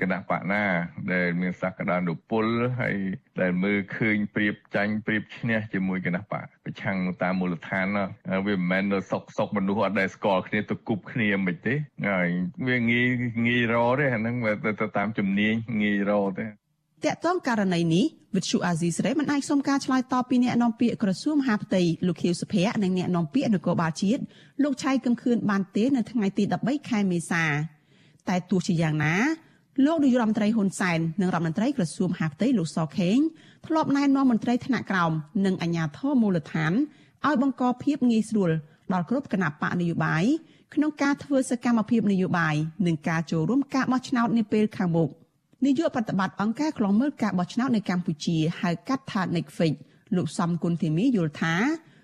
[0.01, 0.65] គណៈបកណា
[1.13, 2.45] ដែលមានសក្តានុពល
[2.81, 2.95] ហើយ
[3.41, 7.87] ដែលមើលឃើញប្រៀបចាញ់ប្រៀបឈ្នះជាមួយគណៈបកប្រឆាំងតាមមូលដ្ឋាន
[8.47, 11.75] វាមិនមែននៅសុកសុកមនុស្សអត់ដែលស្គាល់គ្នាទៅគប់គ្នាមិនទេ
[12.09, 12.27] ហើយ
[12.67, 13.07] វាងាយ
[13.47, 18.05] ងាយរទេអាហ្នឹងវាទៅតាមជំនាញងាយរទេតកតងករណីនេះ
[18.35, 24.21] វិទ្យុអាស៊ីសេរីមិនអាចសុំការឆ្លើយតបពីអ្នកនាំពាក្យក្រសួងមហាផ្ទៃលោកខៀវសុភ័ក្រនិងអ្នកនាំពាក្យនគរបាលជាតិ
[24.63, 27.43] លោកឆៃកឹមខឿនបានទេនៅថ្ងៃទី13ខែមេសា
[28.29, 29.15] តែទោះជាយ៉ាងណា
[29.85, 33.17] លោកនាយរដ្ឋមន្ត្រីហ៊ុនសែននិងរដ្ឋមន្ត្រីក្រសួងមហាផ្ទៃលោកសខេង
[33.67, 35.11] ធ្លាប់ណែនាំមន្ត្រីថ្នាក់ក្រោម
[35.45, 36.71] និងអាជ្ញាធរមូលដ្ឋាន
[37.27, 38.51] ឲ្យបង្កភាពងាយស្រួល
[38.93, 40.23] ដល់គ្រប់គណៈបកនយោបាយ
[40.73, 42.55] ក្នុងការធ្វើសកម្មភាពនយោបាយ
[42.87, 45.09] និងការចូលរួមការបោះឆ្នោតនាពេលខាងមុខ
[45.65, 49.73] នាយកប្រតិបត្តិអង្គការខ្លងមើលការបោះឆ្នោតនៅកម្ពុជាហៅកាត់ថា Netflix
[50.15, 51.55] លោកសំគុណធីមីយល់ថា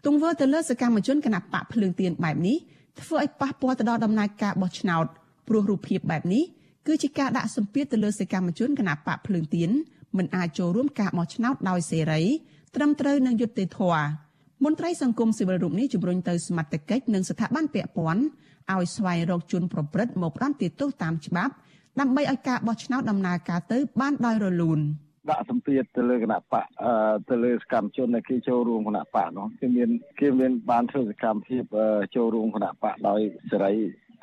[0.05, 2.57] ទង្វើទៅលើសកម្មជនគណបកភ្លើងទៀនបែបនេះ
[3.01, 5.05] ធ្វើឲ្យប៉ះពាល់ទៅដល់ដំណើរការបោះឆ្នោត
[5.47, 6.43] ព្រោះរូបភាពបែបនេះ
[6.88, 9.69] គឺជាការដាក់សម្ពាធទៅលើសកម្មជនគណបកភ្លើងទៀន
[10.17, 12.21] មិនអាចចូលរួមការបោះឆ្នោតដោយសេរី
[12.75, 14.05] ត្រឹមត្រូវនឹងយុត្តិធម៌
[14.63, 18.23] មន្ត្រីសង្គមស៊ីវិលរូបនេះជំរុញទៅសមត្ថកិច្ចនិងស្ថាប័នពាក់ព័ន្ធ
[18.73, 21.53] ឲ្យស្វែងរកជនប្រព្រឹត្តមកផ្ដន្ទាទោសតាមច្បាប់
[21.99, 24.79] ដើម្បីឲ្យការបោះឆ្នោតដំណើរការទៅបានដោយរលូន
[25.29, 26.65] ដាក់សម្ពាធទៅលើគណៈបក
[27.29, 31.63] ទៅលើសកម្មជនដែលគេចូលរួមគណៈបកនោះគេមានគេមានបានធ្វើសកម្មភាព
[32.15, 33.19] ចូលរួមគណៈបកដោយ
[33.51, 33.73] សេរី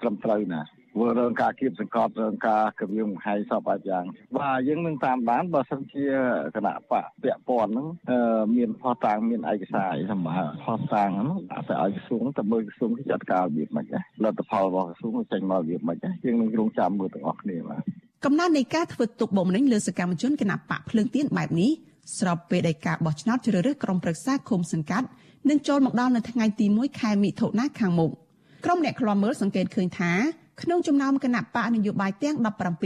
[0.01, 0.63] ត្រឹមត្រូវណា
[0.95, 4.05] ធ្វើរឿងការគៀបសង្កត់រឿងការគម្រាមកំហែងសពបែបយ៉ាង
[4.39, 6.05] បាទយើងនឹងតាមដានបើសិនជា
[6.57, 7.87] គណៈបកពាក់ព័ន្ធហ្នឹង
[8.57, 17.81] មានផុសតាងមានឯកសារអីសម្រាប់ផុសតាងហ្នឹងដាក់ទៅឲ្យក្រសួងទៅមើលក្រសួងគេចាត់ការរបៀបម៉េចដែរលទ្ធផលរបស់ក្រសួងចេញមករបៀបម៉េចដែរយើងនឹងរងចាំមើលទាំងអស់គ្នាបាទ
[18.25, 21.71] កំណត់នៃការធ្វើទុកបុកម្នេញលើសកម្មជនគណៈបកភ្លើងទៀនបែបនេះ
[22.19, 25.07] ស្របពេលដែលការបោះឆ្នោតជ្រើសរើសក្រុមប្រឹក្សាឃុំសង្កាត់
[25.49, 28.11] នឹងចូលមកដល់នៅថ្ងៃទី1ខែមិថុនាខាងមុខ
[28.65, 30.13] ក្រុមអ្នកខ្លាំមើលសង្កេតឃើញថា
[30.63, 32.37] ក្នុងចំណោមគណៈបកនយោបាយទាំង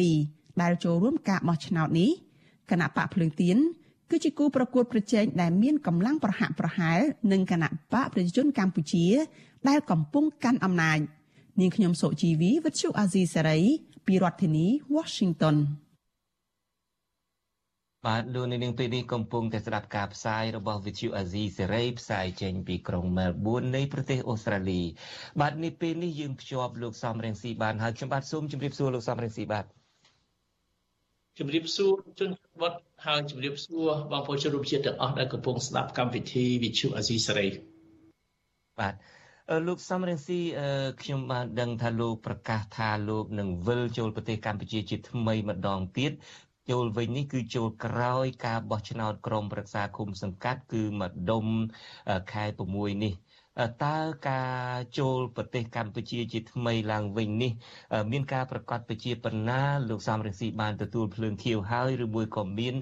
[0.05, 2.11] 17ដែលចូលរួមការបោះឆ្នោតនេះ
[2.71, 3.57] គណៈបកភ្លើងទៀន
[4.11, 7.01] គឺជាគូប្រកួតប្រជែងដែលមានកម្លាំងប្រហាក់ប្រហែល
[7.33, 9.07] នឹងគណៈបកប្រជាជនកម្ពុជា
[9.69, 10.99] ដែលកំពុងកាន់អំណាច
[11.61, 13.59] នាងខ្ញុំសុជីវីវិទ្យុអាស៊ីសេរី
[14.07, 14.67] ពីរដ្ឋធានី
[14.97, 15.57] Washington
[18.07, 24.83] បាទលោកនាងពេលនេះកំពុងតែស្ដាប់ការផ្សាយរបស់ Vithu Azizi សេរីផ្សាយចេញពីក្រុង Melbourne នៃប្រទេសអូស្ត្រាលី
[25.41, 29.65] បាទនេះពេលនេះយើងភ្ជាប់លោកសំរងស៊ីបានហើយខ្ញុំបាទសូមជម្រាបសួរលោកសំរងស៊ីបាទ
[31.39, 32.31] ជម្រាបសួរជន
[32.63, 37.49] វត្តហើយជម្រាបសួរបងប្អូនជនរួមជាតិទាំងអស់ដែលកំពុងស្ដាប់កម្មវិធី Vithu Azizi សេរី
[38.81, 38.95] បាទ
[39.69, 40.41] លោកសំរងស៊ី
[41.03, 46.13] ខ្ញុំបានដឹងថាលោកប្រកាសថាលោកនឹងវិលចូលប្រទេសកម្ពុជាជាថ្មីម្ដងទៀត
[46.71, 51.47] ចូលវិញនេះគឺចូលក្រោយការបោះឆ្នោតក្រុមប្រឹក្សាគុំសង្កាត់គឺម្ដុំ
[52.33, 53.15] ខែ6នេះ
[53.85, 53.99] តើ
[54.29, 57.53] ការចូលប្រទេសកម្ពុជាជាថ្មីឡើងវិញនេះ
[58.13, 62.75] មានការប្រកាសប្រជាបណ្ណាលោកសំរងស៊ីបានទទួលភ្លើងខៀវហើយឬមួយក៏មាន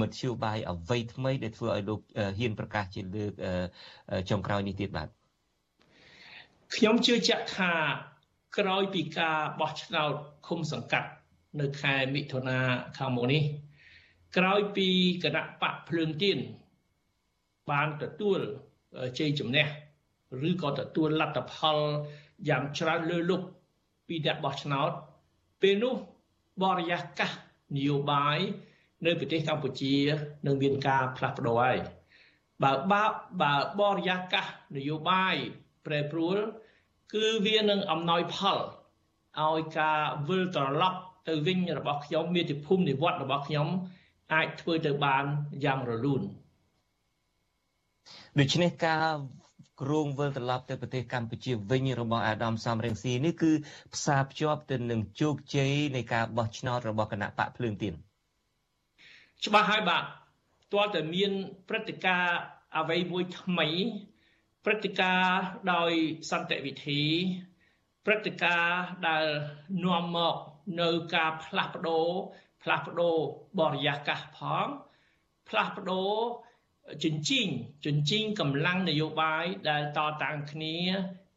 [0.00, 2.00] មធ្យោបាយអ្វីថ្មីដែលធ្វើឲ្យលោក
[2.38, 3.32] ហ៊ានប្រកាសជាលើក
[4.30, 5.08] ចុងក្រោយនេះទៀតបាទ
[6.76, 7.72] ខ្ញុំជឿជាក់ថា
[8.58, 10.12] ក្រោយពីការបោះឆ្នោត
[10.48, 11.08] ឃុំសង្កាត់
[11.60, 12.58] នៅខែមិថុនា
[12.96, 13.42] ខាងមុខនេះ
[14.36, 14.88] ក្រោយពី
[15.24, 16.38] គណៈបកភ្លើងទៀន
[17.70, 18.40] បានទទួល
[19.18, 19.66] ជ័យជំនះ
[20.48, 21.78] ឬក៏ទទួលលទ្ធផល
[22.48, 23.42] យ៉ាងច្រើនលើលុប
[24.08, 24.90] ពីអ្នកបោះឆ្នោត
[25.62, 25.94] ពេលនោះ
[26.62, 27.30] បរិយាកាស
[27.76, 28.38] នយោបាយ
[29.06, 29.96] នៅប្រទេសកម្ពុជា
[30.46, 31.78] នឹងមានការផ្លាស់ប្ដូរហើយ
[32.62, 33.04] បើបើ
[33.42, 34.46] បើបរិយាកាស
[34.76, 35.34] នយោបាយ
[35.86, 36.38] ប្រែប្រួល
[37.14, 38.58] គឺវានឹងអំណោយផល
[39.40, 40.98] ឲ្យការវិលត្រឡប់
[41.28, 43.68] ទៅវិញរបស់ខ្ញុំមាតុភូមិនិវត្តរបស់ខ្ញុំ
[44.34, 45.24] អាចធ្វើទៅបាន
[45.64, 46.22] យ៉ាងរលូន
[48.38, 49.04] ដូច្នេះការ
[49.80, 53.52] គ្រោងវិលត្រឡប់ទៅប្រទេសកម្ពុជាវិញរបស់អាដាមសំរងស៊ីនេះគឺ
[53.94, 57.94] ផ្សារភ្ជាប់ទៅនឹងជោគជ័យនៃការបោះឆ្នោតរបស់គណៈបកភ្លើងទៀន
[59.46, 60.04] ច្បាស់ហើយបាទ
[60.72, 61.32] ទាល់តែមាន
[61.68, 62.38] ព្រឹត្តិការណ៍
[62.78, 63.68] អ្វីមួយថ្មី
[64.64, 65.38] ព្រឹត្តិការណ៍
[65.72, 65.92] ដោយ
[66.30, 67.02] សន្តិវិធី
[68.06, 69.24] ព្រឹត្តិការណ៍ដែល
[69.84, 70.36] នាំមក
[70.80, 72.08] នៅការផ្លាស់ប្ដូរ
[72.62, 73.16] ផ្លាស់ប្ដូរ
[73.60, 74.66] បរិយាកាសផង
[75.48, 76.12] ផ្លាស់ប្ដូរ
[77.04, 77.48] ជញ្ជីង
[77.86, 80.76] ជញ្ជីងកម្លាំងនយោបាយដែលតតាំងគ្នា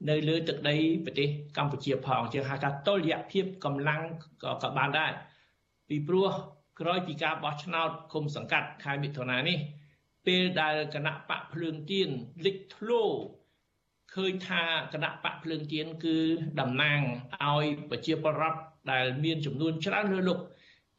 [0.09, 4.01] នៅលើទឹកដីប្រទេសកម្ពុជាផងជាហៅថាតុល្យភាពកម្លាំង
[4.43, 5.11] ក៏បានដែរ
[5.89, 6.29] ពីព្រោះ
[6.79, 9.57] ក្រោយពីការបោះឆ្នោតគុំសង្កាត់ខែមិថុនានេះ
[10.25, 12.09] ពេលដែលគណៈបកភ្លើងទៀន
[12.45, 13.03] លេចធ្លោ
[14.13, 14.63] ឃើញថា
[14.93, 16.17] គណៈបកភ្លើងទៀនគឺ
[16.59, 17.01] តំណាង
[17.43, 18.59] ឲ្យប្រជាពលរដ្ឋ
[18.91, 20.39] ដែលមានចំនួនច្រើនលើលោក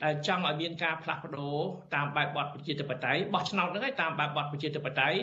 [0.05, 1.57] ដែលចង់ឲ្យមានការផ្លាស់ប្ដូរ
[1.95, 5.19] តាមបែបបទប្រជាធិបតេយ្យបោះឆ្នោតហ្នឹងឯងតាមបែបបទប្រជាធិបតេយ្យ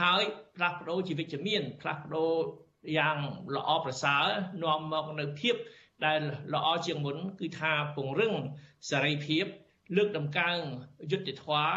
[0.00, 0.22] ហើយ
[0.56, 2.32] ផ្លាស់ប្ដូរជាវិជ្ជមានផ្លាស់ប្ដូរ
[2.98, 3.16] យ៉ាង
[3.56, 4.24] ល្អប្រសើរ
[4.62, 5.54] នាំមកនៅភាព
[6.06, 6.20] ដែល
[6.54, 8.34] ល្អជាងមុនគឺថាពង្រឹង
[8.90, 9.44] សេរីភាព
[9.96, 10.58] លើកដំកើង
[11.10, 11.72] យុត្តិធម៌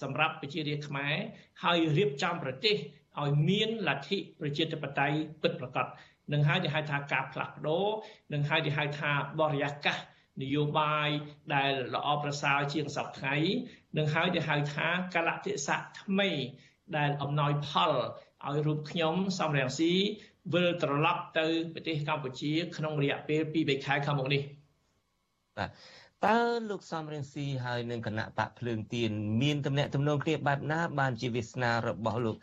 [0.00, 1.14] សម្រាប់ប្រជារាស្ត្រខ្មែរ
[1.62, 2.76] ហើយរៀបចំប្រទេស
[3.20, 5.86] ឲ្យមានលទ្ធិប្រជាធិបតេយ្យពិតប្រាកដ
[6.32, 7.86] នឹងហើយដែលហៅថាការផ្លាស់ប្ដូរ
[8.32, 9.10] នឹងហើយដែលហៅថា
[9.40, 9.98] បរិយាកាស
[10.42, 11.08] នយោបាយ
[11.54, 13.36] ដែលល្អប្រសើរជាងសពថ្ងៃ
[13.96, 16.30] នឹងហើយដែលហៅថាកលៈទេសៈថ្មី
[16.96, 17.92] ដែលអំណោយផល
[18.46, 19.92] ឲ្យរូបខ្ញុំសំរងស៊ី
[20.52, 24.42] វិលត្រឡប់ទៅប្រទេសកម្ពុជា ក្នុងរយៈពេល2-3ខែខាងមុខនេះ
[25.58, 25.70] បាទ
[26.26, 26.38] តើ
[26.70, 29.10] លោកសំរងស៊ីហើយនឹងគណៈបកភ្លើងទៀន
[29.42, 32.36] មានតំណែងទំនងគ្នាបែបណាបានជាវាសនារបស់លោក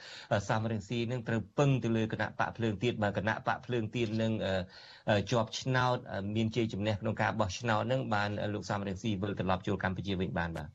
[0.49, 4.31] សំរងស៊ីនឹងត្រូវពឹងទៅលើគណៈបកភ្លើងទៀនបើគណៈបកភ្លើងទៀននឹង
[5.31, 5.97] ជាប់ឆ្នោត
[6.35, 10.69] មានជ័យជំនះក្នុងការបោះឆ្នោតនឹងបានលោកសំរងស៊ីវិលត្រឡប់ចូលកម្ពុជាវិញបានបាទ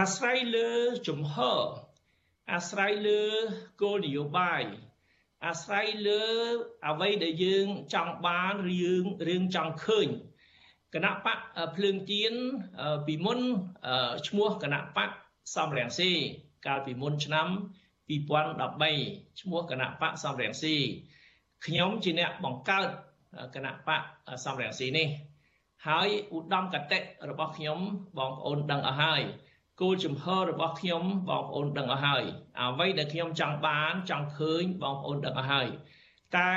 [0.00, 0.70] អាស្រ័យលើ
[1.08, 1.60] ជំហរ
[2.52, 3.22] អាស្រ័យលើ
[3.82, 4.62] គោលនយោបាយ
[5.46, 6.24] អាស្រ័យលើ
[6.88, 10.08] អ្វីដែលយើងចង់បានរឿងរឿងចង់ឃើញ
[10.94, 11.38] គណៈបក
[11.76, 12.34] ភ្លើងទៀន
[13.06, 13.40] ពីមុន
[14.28, 15.10] ឈ្មោះគណៈបក
[15.56, 16.10] សំរងស៊ី
[16.66, 17.48] កាលពីមុនឆ្នាំ
[18.18, 20.74] 2013ឈ្មោះគណៈបកសំរងស៊ី
[21.66, 22.88] ខ្ញុំជាអ្នកបង្កើត
[23.54, 24.00] គណៈបក
[24.44, 25.08] សំរងស៊ីនេះ
[25.88, 26.98] ហើយឧត្តមគតិ
[27.30, 27.78] របស់ខ្ញុំ
[28.18, 29.22] បងប្អូនដឹងអស់ហើយ
[29.80, 32.24] គោលជំហររបស់ខ្ញុំបងប្អូនដឹងអស់ហើយ
[32.60, 35.68] អ្វីដែលខ្ញុំចង់បានចង់ឃើញបងប្អូនដឹងអស់ហើយ
[36.36, 36.54] តែ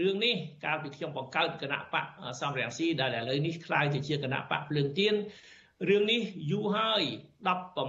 [0.00, 0.34] រឿងនេះ
[0.64, 2.04] កាលពីខ្ញុំបង្កើតគណៈបក
[2.40, 5.14] សំរងស៊ីដែលឥឡូវនេះคล้ายទៅជាគណៈបកភ្លើងទៀន
[5.88, 6.20] រឿងនេះ
[6.50, 7.02] យូរហើយ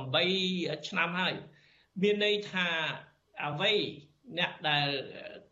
[0.02, 1.36] 18ឆ្នាំហើយ
[2.02, 2.68] មានន័យថា
[3.46, 3.74] អ្វី
[4.38, 4.88] អ្នកដែល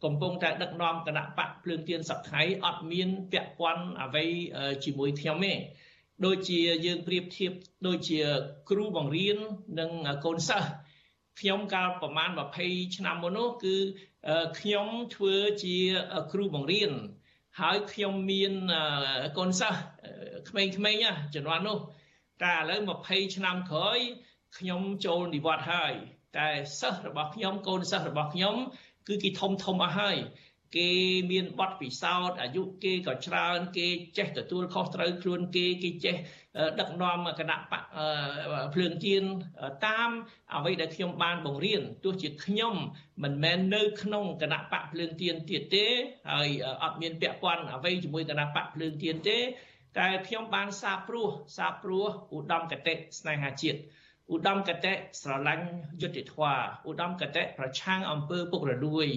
[0.04, 4.26] កំពុងតែដឹកនាំគណៈបកភ្លើងទៀនសប្តាហ៍អត់មានពាក់ព័ន្ធអ្វី
[4.84, 5.54] ជាមួយខ្ញុំទេ
[6.26, 7.51] ដូចជាយើងប្រៀបធៀប
[7.88, 8.20] ដូចជា
[8.70, 9.38] គ្រូបង្រៀន
[9.80, 9.91] និង
[10.26, 10.70] កូនសិស្ស
[11.39, 12.30] ខ្ញុំកាលប្រហែល
[12.64, 13.76] 20ឆ្នាំមុននោះគឺ
[14.59, 15.34] ខ្ញុំធ្វើ
[15.64, 15.76] ជា
[16.32, 16.93] គ្រូបង្រៀន
[17.61, 18.53] ហើយខ្ញុំមាន
[19.39, 19.80] កូនសិស្ស
[20.49, 21.78] ក្មេងៗជំនាន់នោះ
[22.43, 23.99] តែឥឡូវ20ឆ្នាំក្រោយ
[24.59, 25.93] ខ្ញុំចូលនិវត្តន៍ហើយ
[26.39, 26.49] តែ
[26.80, 28.55] សិស្សរបស់ខ្ញុំកូនសិស្សរបស់ខ្ញុំ
[29.09, 30.16] គឺគេធំធំអស់ហើយ
[30.77, 30.91] គេ
[31.31, 33.87] មានបទពិសោធន៍អាយុគេក៏ច្រើន គេ
[34.19, 36.16] ចេះទទួលខុសត្រូវខ្លួនគេគេចេះ
[36.81, 37.83] ដឹកនាំគណៈបក
[38.75, 39.23] ភ្លើងទៀន
[39.87, 40.11] តាម
[40.55, 42.75] អ្វីដែលខ្ញុំបានបង្រៀនទោះជាខ្ញុំ
[43.23, 45.87] មិនមែននៅក្នុងគណៈបកភ្លើងទៀនទៀតទេ
[46.31, 46.49] ហើយ
[46.83, 49.39] អត់មានពាក់ព័ន្ធអ្វីជាមួយគណៈបកភ្លើងទៀនទេ
[49.99, 52.07] តែខ្ញុំបានសាបព្រោះសាបព្រោះ
[52.37, 53.79] ឧត្តមកតេស្នេហាជាតិ
[54.35, 55.66] ឧត្តមកតេស្រឡាញ់
[56.03, 56.57] យុត្តិធម៌
[56.89, 59.09] ឧត្តមកតេប្រឆាំងអំពើពុករលួយ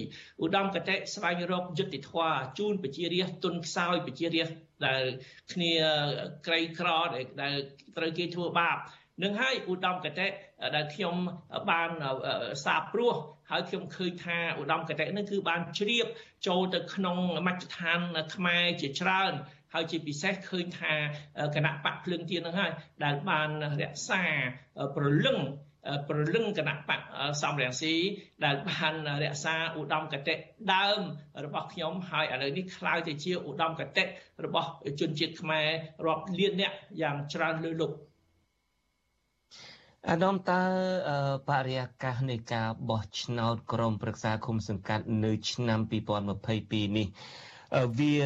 [0.44, 5.04] ឧត្តមកតេស្វែងរកយុត្តិធម៌ជូនប្រជារាស្ត្រទុនខ្សោយប្រជារាស្ត្រដែល
[5.52, 5.72] គ្នា
[6.46, 6.88] ក្រីក្រ
[7.42, 7.54] ដែល
[7.96, 8.78] ត្រូវគេធ្វើបាប
[9.22, 10.26] នឹងហើយឧត្តមកតេ
[10.76, 11.14] ដែលខ្ញុំ
[11.70, 11.90] បាន
[12.64, 13.14] សាបព្រោះ
[13.50, 16.06] ហើយខ្ញុំឃើញថាឧត្តមកតេនេះគឺបានជ្រាប
[16.46, 18.00] ចូលទៅក្នុងមជ្ឈដ្ឋាន
[18.34, 19.32] ខ្មែរជាច្រើន
[19.73, 20.93] ហើយជាពិសេសឃើញថា
[21.55, 22.71] គណៈបកភ្លើងទៀនហ្នឹងហើយ
[23.03, 23.49] ដែលបាន
[23.81, 24.23] រក្សា
[24.95, 25.39] ប្រលឹង
[26.09, 26.99] ប្រលឹងគណៈបក
[27.41, 27.95] សំរងស៊ី
[28.45, 30.33] ដែលបានរក្សាឧត្តមកតេ
[30.73, 30.99] ដើម
[31.45, 34.03] របស់ខ្ញុំហើយឥឡូវនេះคล้ายទៅជាឧត្តមកតេ
[34.45, 34.69] របស់
[34.99, 35.67] ជនជាតិខ្មែរ
[36.05, 37.91] រាប់លានអ្នកយ៉ាងច្រើនលើលុប
[40.09, 40.61] អាដាមតើ
[41.49, 45.79] បរិយាកាសនៃការបោះឆ្នោតក្រុមប្រឹក្សាឃុំសង្កាត់នៅឆ្នាំ
[46.37, 47.07] 2022នេះ
[47.98, 48.16] វា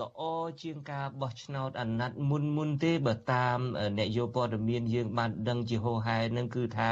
[0.00, 0.20] ល្អ
[0.62, 3.58] ជាងការបោះឆ្នោតអាណត្តិមុនមុនទេបើតាម
[3.98, 6.90] អ្នកយោព័ត៌មានយើងបានដឹងជាហោហែនឹងគឺថា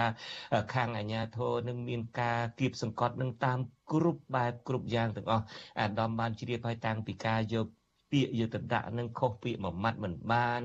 [0.75, 3.59] ខាងអាជ្ញាធរនឹងមានការគៀបសង្កត់នឹងតាម
[3.93, 5.45] គ្រប់បែបគ្រប់យ៉ាងទាំងអស់
[5.81, 7.67] អាដាមបានជ្រាបហើយតាំងពីការយក
[8.11, 10.61] ពាក្យយកទៅដាក់នឹងខុសពាក្យមួយម៉ាត់មិនបាន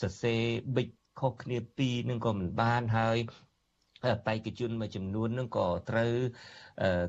[0.00, 0.42] សរសេរ
[0.76, 0.88] ប៊ិច
[1.20, 3.18] ខុសគ្នាពីរនឹងក៏មិនបានហើយ
[4.26, 6.12] បេក្ខជនមួយចំនួននឹងក៏ត្រូវ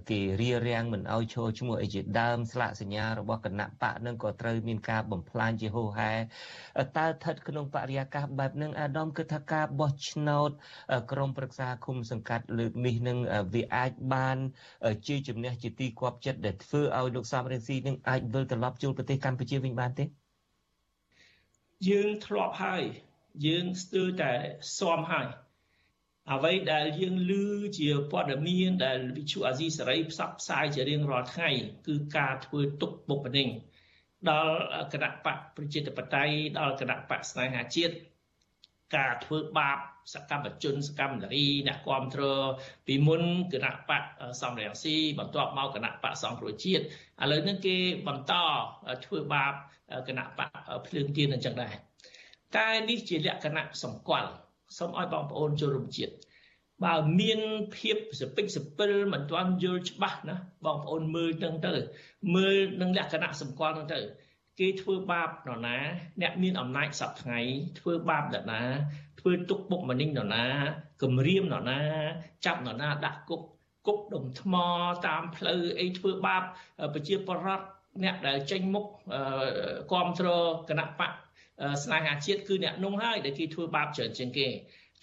[0.09, 6.13] គេរៀបរៀងមិនឲ្យឈរឈ្មោះអីជាដើមស្លាកសញ្ញារបស់គណៈបកនឹងក៏ត្រូវមានការបំផ្លាញជាហូរហែ
[6.97, 10.49] តើស្ថិតក្នុងបរិយាកាសបែបហ្នឹងអាដាមគិតថាការបោះឆ្នោត
[11.11, 13.17] ក្រមប្រឹក្សាគុំសង្កាត់លើកនេះនឹង
[13.53, 14.38] វាអាចបាន
[15.07, 20.05] ជាជំនះជាទីគាប់ចិត្តដែលធ្វើឲ្យលោកសំរងស៊ីនឹងអាចវិលត្រឡប់ចូលប្រទេសកម្ពុជាវិញបានទេ
[21.89, 22.83] យើងធ្លាប់ហើយ
[23.45, 24.33] យើងស្ទើរតែ
[24.77, 25.27] ស៊ាំហើយ
[26.34, 27.32] អ្វីដែលយើងឮ
[27.78, 31.49] ជាព័ត៌មានដែលវិទ្យុអាស៊ីសេរីផ្សព្វផ្សាយជារៀងរាល់ថ្ងៃ
[31.88, 33.47] គឺការធ្វើទុកបុកម្នេញ
[34.30, 34.57] ដល់
[34.93, 37.93] គណៈបកប្រជាធិបតេយ្យដល់គណៈបកស្នេហាជាតិ
[38.95, 39.78] ការធ្វើបាប
[40.13, 42.45] សកម្មជនសកម្មនារីអ្នកគ្រប់គ្រង
[42.88, 43.23] ពីមុន
[43.53, 44.03] គណៈបក
[44.41, 46.86] សំរងស៊ីបន្ទាប់មកគណៈបកសង្គ្រោះជាតិឥ
[47.32, 48.34] ឡូវនេះគេបន្ត
[49.05, 49.53] ធ្វើបាប
[50.07, 50.49] គណៈបក
[50.88, 51.73] ភ្លើងទៀនអញ្ចឹងដែរ
[52.55, 54.32] តែនេះជាលក្ខណៈសម្គាល់
[54.78, 56.13] សូមឲ្យបងប្អូនចូលរួមជាតិ
[56.84, 57.39] បើមាន
[57.78, 61.74] ភាពសពិចសពិលមិនទាន់យល់ច្បាស់ណាបងប្អូនមើលទាំងទៅ
[62.36, 63.99] មើលនឹងលក្ខណៈសម្គាល់ហ្នឹងទៅ
[64.59, 65.78] គេធ្វើបាបនរណា
[66.22, 67.39] អ្នកមានអំណាចសពថ្ងៃ
[67.80, 68.61] ធ្វើបាបនរណា
[69.20, 70.45] ធ្វើទុកបុកម្នេញនរណា
[71.01, 71.82] គំរាមនរណា
[72.45, 73.41] ចាប់នរណាដាក់គុក
[73.88, 74.53] គុកដុំថ្ម
[75.07, 76.43] តាមផ្លូវអីធ្វើបាប
[76.93, 77.68] ប្រជាពលរដ្ឋ
[78.03, 78.86] អ្នកដែលចេញមុខ
[79.91, 81.11] គ្រប់គ្រងគណៈបក
[81.84, 84.47] ស្នេហាជាតិគឺអ្នកនោះហើយដែលគេធ្វើបាបច្រើនជាងគេ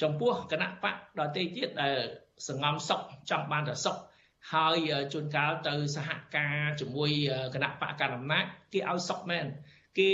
[0.03, 1.97] ចំពោះគណៈបកដទៃទៀតដែល
[2.49, 3.01] សងំសុក
[3.31, 3.97] ចង់បានតែសុក
[4.53, 7.11] ហើយជួនកាលទៅសហការជាមួយ
[7.55, 9.47] គណៈបកកណ្ដាលអំណាចគេឲ្យសុកមែន
[9.99, 10.11] គេ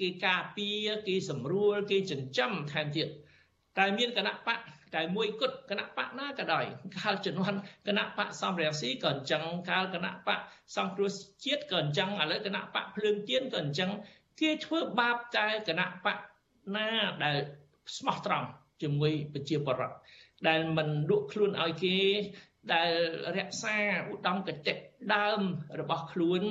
[0.00, 3.08] គេការពារគេសម្រួលគេចិញ្ចឹមថែមទៀត
[3.78, 4.58] តែមានគណៈបក
[4.94, 6.64] តែមួយគត់គណៈបកណាក៏ដោយ
[6.96, 7.58] កាលជំនាន់
[7.88, 10.40] គណៈបកសំរងស៊ីក៏អញ្ចឹងកាលគណៈបក
[10.76, 11.10] សង្គ្រោះ
[11.44, 13.90] ជាតិក៏អញ្ចឹងឥឡូវគណៈបកភ្លើងទៀនក៏អញ្ចឹង
[14.40, 16.18] គេធ្វើបាបតែគណៈបក
[16.76, 16.88] ណា
[17.24, 17.36] ដែល
[17.96, 18.48] ស្មោះត្រង់
[18.82, 19.96] ជាមួយប្រជាពលរដ្ឋ
[20.48, 21.98] ដែលមិនលក់ខ្លួនឲ្យគេ
[22.74, 22.90] ដែល
[23.36, 23.76] រក្សា
[24.12, 24.74] ឧត្តមគតិ
[25.14, 25.40] ដើម
[25.80, 26.42] របស់ខ្លួន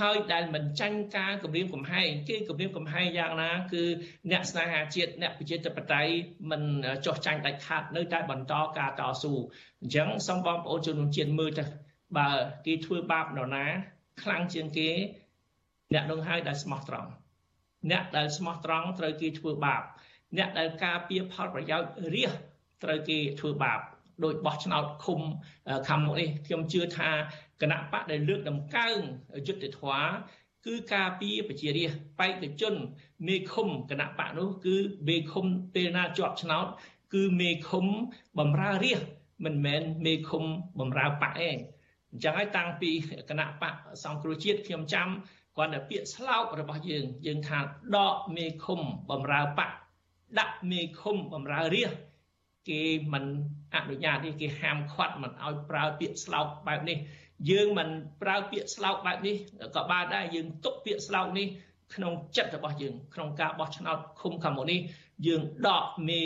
[0.00, 3.82] ហើយដែលមិនចាញ់ការគម្រាមកំហែងគេគម្រាមកំហែងយ៉ាងណាគឺ
[4.30, 6.12] អ្នកស្នេហាជាតិអ្នកប្រជាធិបតេយ្យ
[6.50, 6.62] មិន
[7.06, 9.34] ចោះចាញ់ដាច់ខាតនៅតែបន្តការតស៊ូ
[9.82, 11.64] អញ្ចឹងសូមបងប្អូនជនរួមជាតិមើលទៅ
[12.18, 12.30] បើ
[12.66, 13.66] គេធ្វើបាបនរណា
[14.22, 14.90] ខ្លាំងជាងគេ
[15.94, 17.10] អ្នកនោះហើយដែលស្មោះត្រង់
[17.90, 19.82] អ្នកដែលស្មោះត្រង់ត្រូវគេធ្វើបាប
[20.38, 22.32] អ្នកដែលការពារផលប្រយោជន៍រាជ
[22.82, 23.80] ត្រូវគេធ្វើបាប
[24.24, 25.20] ដោយបោះឆ្នោតឃុំ
[25.88, 27.10] ខាងមុខនេះខ្ញុំជឿថា
[27.62, 28.98] គណៈបកដែលលើកដំកើង
[29.46, 30.06] យុទ្ធធម៌
[30.66, 32.74] គឺការពារប្រជារាស្ត្របេក្ខជន
[33.26, 34.76] មេឃុំគណៈបកនោះគឺ
[35.08, 36.66] មេឃុំពេលណាជាប់ឆ្នោត
[37.14, 37.86] គឺមេឃុំ
[38.38, 39.08] បំរើរាស្ត្រ
[39.44, 40.44] មិនមែនមេឃុំ
[40.80, 41.56] បំរើបកឯង
[42.10, 42.90] អញ្ចឹងហើយតាំងពី
[43.30, 43.74] គណៈបក
[44.04, 45.08] សង្គ្រោះជាតិខ្ញុំចាំ
[45.56, 47.58] គាត់តែពាក្យស្លោករបស់យើងយើងថា
[47.96, 48.80] ដកមេឃុំ
[49.10, 49.70] បំរើបក
[50.38, 51.90] ដាក់មេឃុំបំរើរាជ
[52.68, 52.82] គេ
[53.12, 53.24] មិន
[53.74, 56.98] អនុញ្ញាតទេគេហាមឃាត់មិនឲ្យប្រើពាក្យស្លោកបែបនេះ
[57.50, 57.88] យើងមិន
[58.22, 59.36] ប្រើពាក្យស្លោកបែបនេះ
[59.76, 61.46] ក៏បានដែរយើងទុកពាក្យស្លោកនេះ
[61.94, 64.80] ក្នុងចិត្តរបស់យើងក្នុងការបោះឆ្នោតឃុំខាងមុខនេះ
[65.26, 66.22] យើងដកមេ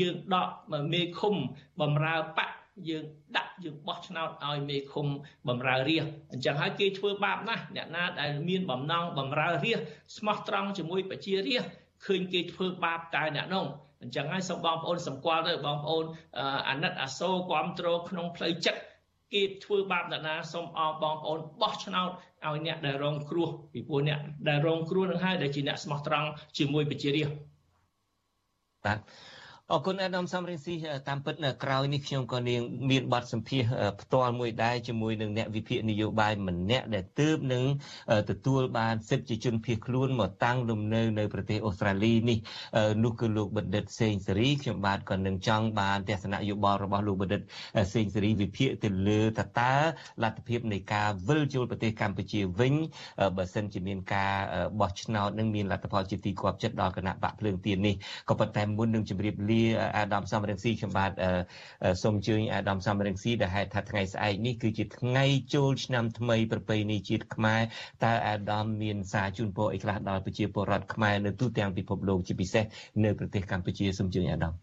[0.00, 0.48] យើងដក
[0.92, 1.34] មេឃុំ
[1.80, 2.50] បំរើបក
[2.88, 3.04] យើង
[3.36, 5.06] ដាក់យើងបោះឆ្នោតឲ្យមេឃុំ
[5.48, 9.78] បំរើរាជអញ្ចឹងហើយគេធ្វើបាបណាស់អ្នកណាដែលមានបំណងបំរើរាជ
[10.16, 11.62] ស្មោះត្រង់ជាមួយប្រជារាជ
[12.06, 13.66] ឃើញគេធ្វើបាបតើអ្នកនោះ
[14.02, 16.04] អញ្ចឹងហើយសូមបងប្អូនសម្គាល់ទៅបងប្អូន
[16.68, 18.80] អាណិតអាសូរគ្រប់គ្រងក្នុងផ្លូវចិត្ត
[19.34, 22.10] គេធ្វើបាបអ្នកណាសូមអរបងប្អូនបោះឆ្នោត
[22.44, 24.18] ឲ្យអ្នកដែលរងគ្រោះពីព្រោះអ្នក
[24.48, 27.28] ដែលរងគ្រោះនឹងហើយដែលជាអ្នកស្មោះត្រង់ជាមួយប្រជារាជ
[28.84, 28.98] បាទ
[29.72, 30.74] អរគុណអាដាមសំរិនស៊ី
[31.08, 32.60] តាមពិតនៅក្រោយនេះខ្ញុំក៏នាង
[32.90, 33.62] មានបទសម្ភាស
[34.00, 37.64] ផ្ទាល់មួយដែរជាមួយនឹងអ្នកវិភាគនយោបាយម្នាក់ដែលទើបនឹង
[38.30, 42.38] ទទួលបានសិទ្ធិជាជនភៀសខ្លួនមកតាំងលំនៅនៅប្រទេសអូស្ត្រាលីនេះ
[43.04, 47.42] នោះគឺលោកបណ្ឌិតសេងសេរីខ្ញុំបាទក៏នឹងចង់បានទស្សនៈយោបល់របស់លោកបណ្ឌិត
[47.94, 49.74] សេងសេរីវិភាគទៅលើតើតើ
[50.22, 52.74] លទ្ធភាពនៃការវិលចូលប្រទេសកម្ពុជាវិញ
[53.36, 54.34] បើសិនជាមានការ
[54.80, 57.94] បោះឆ្នោតនឹងមានលទ្ធផលជាទីគាប់ចិត្តដល់គណៈបកភ្លើងទៀននេះ
[58.28, 59.53] ក៏ប៉ុន្តែមុននឹងជម្រាបលា
[59.96, 61.12] អាដាមសំរងស៊ីខ្ញុំបាទ
[62.02, 65.24] សូមអញ្ជើញអាដាមសំរងស៊ីដែលហេតុថាថ្ងៃស្អែកនេះគឺជាថ្ងៃ
[65.54, 67.60] ចូលឆ្នាំថ្មីប្រពៃណីជាតិខ្មែរ
[68.04, 72.64] តើអាដាមមានសារជូនពរអីខ្លះដល់ប្រជាពលរដ្ឋខ្មែរនៅទូទាំងពិភពលោកជាពិសេស
[73.04, 74.54] នៅប្រទេសកម្ពុជាសូមអញ្ជើញអាដាម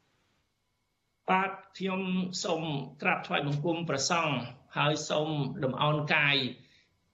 [1.29, 2.01] បាទខ្ញុំ
[2.43, 2.61] សូម
[3.01, 4.35] ក្រាបថ្វាយបង្គំព្រះសង្ឃ
[4.77, 5.27] ហើយសូម
[5.63, 6.35] លំអោនកាយ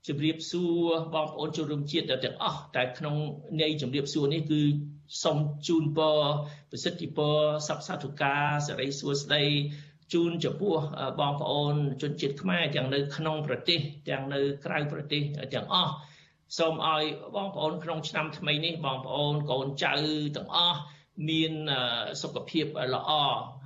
[0.07, 3.15] ជម្រាបសួរបងប្អូនជនរួមជាតិទាំងអស់តែក្នុង
[3.61, 4.61] នៃជម្រាបសួរនេះគឺ
[5.23, 5.37] សូម
[5.67, 6.19] ជូនពរ
[6.71, 7.37] ប្រសិទ្ធិពរ
[7.67, 9.43] សពសាធុការសេរីសួស្តី
[10.13, 10.75] ជូនចំពោះ
[11.19, 13.79] បងប្អូនជនជាតិខ្មែរទាំងនៅក្នុងប្រទេស
[14.09, 15.21] ទាំងនៅក្រៅប្រទេស
[15.53, 15.93] ទាំងអស់
[16.57, 17.03] សូមឲ្យ
[17.35, 19.93] បងប្អូនក្នុងឆ្នាំថ្មីនេះបងប្អូនកូនចៅ
[20.37, 20.79] ទាំងអស់
[21.29, 21.53] មាន
[22.21, 23.11] សុខភាពល្អ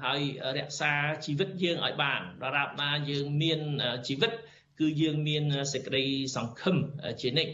[0.04, 0.22] ហើយ
[0.58, 0.94] រក្សា
[1.26, 3.60] ជីវិតយើងឲ្យបានដរាបណាយើងមាន
[4.08, 4.51] ជីវិតគឺ
[5.02, 5.44] យើងមាន
[5.74, 6.04] សេចក្តី
[6.36, 6.76] សង្ឃឹម
[7.22, 7.54] ជានិច្ច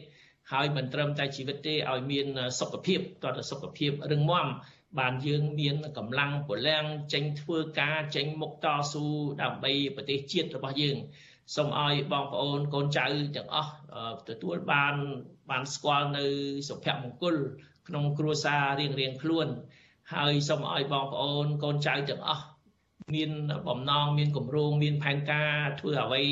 [0.51, 2.27] ហើយមិនត្រឹមតែជីវិតទេឲ្យមាន
[2.59, 4.47] សុខភាពតើសុខភាពរឹងមាំ
[4.99, 9.05] បានយើងមានកម្លាំងពលំចេញធ្វើការចេញមុខតស៊ូ
[9.41, 10.97] ដើម្បីប្រទេសជាតិរបស់យើង
[11.55, 13.71] សូមឲ្យបងប្អូនកូនចៅទាំងអស់
[14.29, 14.95] ទទួលបាន
[15.49, 16.25] បានស្គាល់នៅ
[16.69, 17.35] សុភមង្គល
[17.87, 19.47] ក្នុងគ្រួសាររៀងរៀងខ្លួន
[20.13, 22.45] ហើយសូមឲ្យបងប្អូនកូនចៅទាំងអស់
[23.15, 23.31] មាន
[23.67, 26.23] បំណងមានគម្រោងមានផែនការធ្វើអ្វី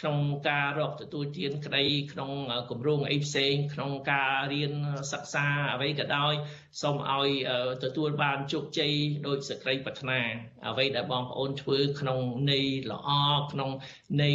[0.00, 0.18] ក្នុង
[0.48, 2.30] ការរកទទួលទានក្តីក្នុង
[2.70, 4.72] គម្រោងអីផ្សេង ក្នុងការរៀន
[5.12, 6.34] សិក្សាអ្វីក៏ដោយ
[6.82, 7.28] សូមឲ្យ
[7.84, 8.92] ទទួលបានជោគជ័យ
[9.26, 10.20] ដោយសេចក្តីប្រាថ្នា
[10.68, 12.20] អ្វីដែលបងប្អូនធ្វើក្នុង
[12.50, 12.60] នៃ
[12.92, 13.08] ល្អ
[13.52, 13.70] ក្នុង
[14.22, 14.30] នៃ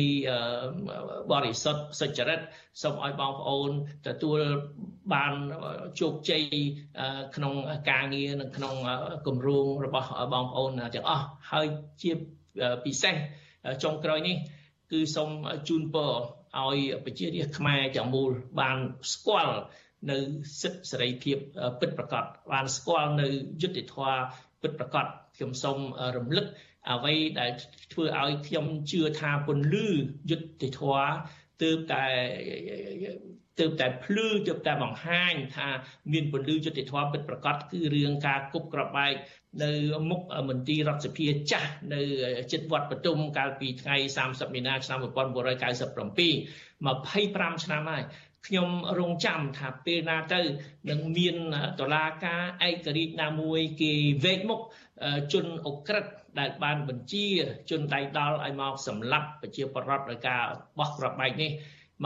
[1.32, 2.40] បរិសុទ្ធសុចរិត
[2.82, 3.72] សូមឲ្យបងប្អូន
[4.08, 4.40] ទទួល
[5.14, 5.34] បាន
[6.00, 6.44] ជោគជ័យ
[7.36, 7.54] ក្នុង
[7.92, 8.76] ការងារនិងក្នុង
[9.28, 11.68] គម្រោងរបស់បងប្អូនទាំងអស់ហើយ
[12.02, 12.12] ជា
[12.86, 13.16] ពិសេស
[13.84, 14.38] ចុងក្រោយនេះ
[14.92, 15.30] គឺសូម
[15.68, 16.12] ជូនពរ
[16.60, 18.78] ឲ្យប្រជារាស្ត្រខ្មែរទាំងមូលបាន
[19.14, 19.58] ស្គាល់
[20.10, 20.18] នៅ
[20.62, 21.38] សិទ្ធិសេរីភាព
[21.80, 23.28] ពិតប្រាកដបានស្គាល់នៅ
[23.62, 24.22] យុត្តិធម៌
[24.62, 25.78] ពិតប្រាកដខ្ញុំសូម
[26.18, 26.46] រំលឹក
[26.92, 27.52] អ្វីដែល
[27.94, 29.88] ធ្វើឲ្យខ្ញុំជឿថាពន្លឺ
[30.30, 31.12] យុត្តិធម៌
[31.62, 32.06] ទើបតែ
[33.62, 35.68] ទើបតែភ្លឺទើបតែបង្ហាញថា
[36.14, 39.14] មានពលឺយុតិធម៌ពិតប្រាកដគឺរឿងការគប់ក្របបែក
[39.64, 39.72] នៅ
[40.10, 42.02] មុខមន្ទីររដ្ឋសភាចាស់នៅ
[42.52, 43.96] ចិត្តវត្តបទុមកាលពីថ្ងៃ
[44.28, 48.04] 30មីនាឆ្នាំ1997 25ឆ្នាំហើយ
[48.48, 50.42] ខ្ញុំរងចាំថាពេលណាទៅ
[50.90, 51.36] នឹងមាន
[51.80, 53.94] តឡាការឯករាជ្យណាមួយគេ
[54.24, 54.60] វេកមុខ
[55.34, 56.06] ជនអុក្រិត
[56.40, 57.28] ដែលបានបញ្ជា
[57.70, 60.44] ជនដៃដល់ឲ្យមកសម្លាប់ប្រជាពលរដ្ឋដោយការ
[60.80, 61.52] បោះក្របបែកនេះ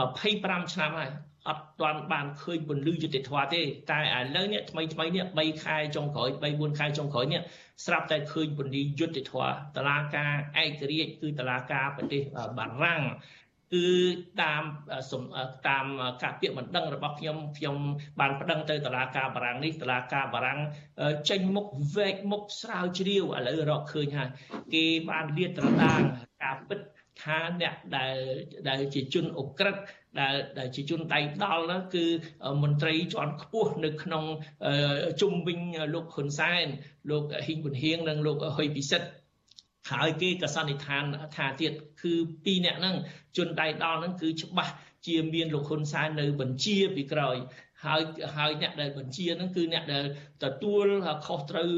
[0.04, 1.10] 25ឆ្នាំហើយ
[1.48, 7.40] អត់ទាន់បានឃើញពន្លឺយុតិធធទេតែឥឡូវនេះថ្មីថ្មីនេះ3ខែចុងក្រោយ3 4ខែចុងក្រោយនេះ
[7.84, 9.32] ស្រាប់តែឃើញពន្លឺយុតិធធ
[9.76, 10.32] តឡាការ
[10.62, 12.22] ឯករាជ្យគឺតឡាការប្រទេស
[12.58, 13.02] បារាំង
[13.74, 13.86] គឺ
[14.42, 14.62] តាម
[15.68, 15.86] តាម
[16.22, 17.76] ការពាក្យបណ្ដឹងរបស់ខ្ញុំខ្ញុំ
[18.20, 20.60] បានប្តឹងទៅតុលាការបារាំងនេះតុលាការបារាំង
[21.30, 21.66] ចេញមុខ
[21.96, 24.30] វែកមុខស្រាវជ្រាវឥឡូវរកឃើញហើយ
[24.74, 26.00] គេបានលាតត្រដាង
[26.44, 26.80] ការពិត
[27.22, 28.16] ថាអ្នកដែល
[28.68, 29.76] ដែលជាជនអ ுக ្រិត
[30.20, 32.04] ដែលដែលជាជនដៃដល់នោះគឺ
[32.62, 34.24] មន្ត្រីជាន់ខ្ពស់នៅក្នុង
[35.20, 35.58] ជុំវិញ
[35.94, 36.66] លោកហ៊ុនសែន
[37.10, 39.08] លោកហ៊ីងប៊ុនហៀងនិងលោកហ៊ុយពិសិដ្ឋ
[39.90, 41.04] ហើយគេក៏សន្និដ្ឋាន
[41.36, 42.14] ថាទៀតគឺ
[42.44, 42.96] ពីរអ្នកហ្នឹង
[43.36, 44.72] ជនដៃដល់ហ្នឹងគឺច្បាស់
[45.06, 47.36] ជាមានលោកហ៊ុនសែននៅបញ្ជាពីក្រោយ
[47.85, 48.01] ហើយ
[48.35, 50.05] ហើយអ្នកដែលបញ្ជាហ្នឹងគឺអ្នកដែល
[50.43, 50.85] ទទួល
[51.25, 51.69] ខុសត្រូវ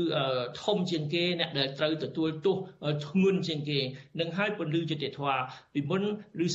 [0.63, 2.57] ធំជាងគេអ្នកដែលត្រូវទទួលទោស
[3.07, 3.79] ធ្ងន់ជាងគេ
[4.19, 5.41] នឹងហើយពលឺយុតិធម៌
[5.73, 6.03] ពីមុន
[6.45, 6.47] ឬ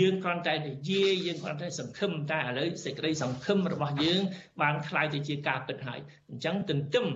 [0.00, 4.20] យើងគ្រាន់តែនិយាយយើងគ្រាន់តែសង្ឃឹមតែឥឡូវសេចក្តីសង្ឃឹមរបស់យើង
[4.60, 6.00] បានคล้ายទៅជាការពិតហើយ
[6.30, 7.06] អញ្ចឹងទន្ទឹម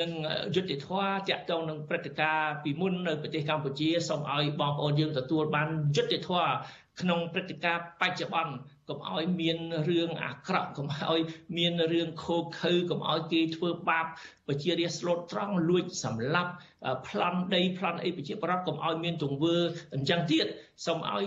[0.00, 0.10] នឹង
[0.54, 6.50] យុតិធម៌តាក់ទងនឹងព្រឹត្តិការណ៍ពីមុននៅប្រទេសកម្ពុជាសូមឲ្យបងប្អូនយើងទទួលបានយុតិធម៌
[7.00, 8.54] ក្នុងព្រឹត្តិការណ៍បច្ចុប្បន្ន
[8.88, 9.58] កុំឲ្យមាន
[9.88, 11.20] រឿងអាក្រក់កុំឲ្យ
[11.58, 14.06] មានរឿងខូខើកុំឲ្យគេធ្វើបាប
[14.48, 16.52] ប្រជារាស្ត្រស្លូតត្រង់លួចសម្លាប់
[17.08, 19.56] ប្លន់ដីប្លន់អីប្រជាប្រដ្ឋកុំឲ្យមានទង្វើ
[19.94, 20.46] អញ្ចឹងទៀត
[20.86, 21.24] សូមឲ្យ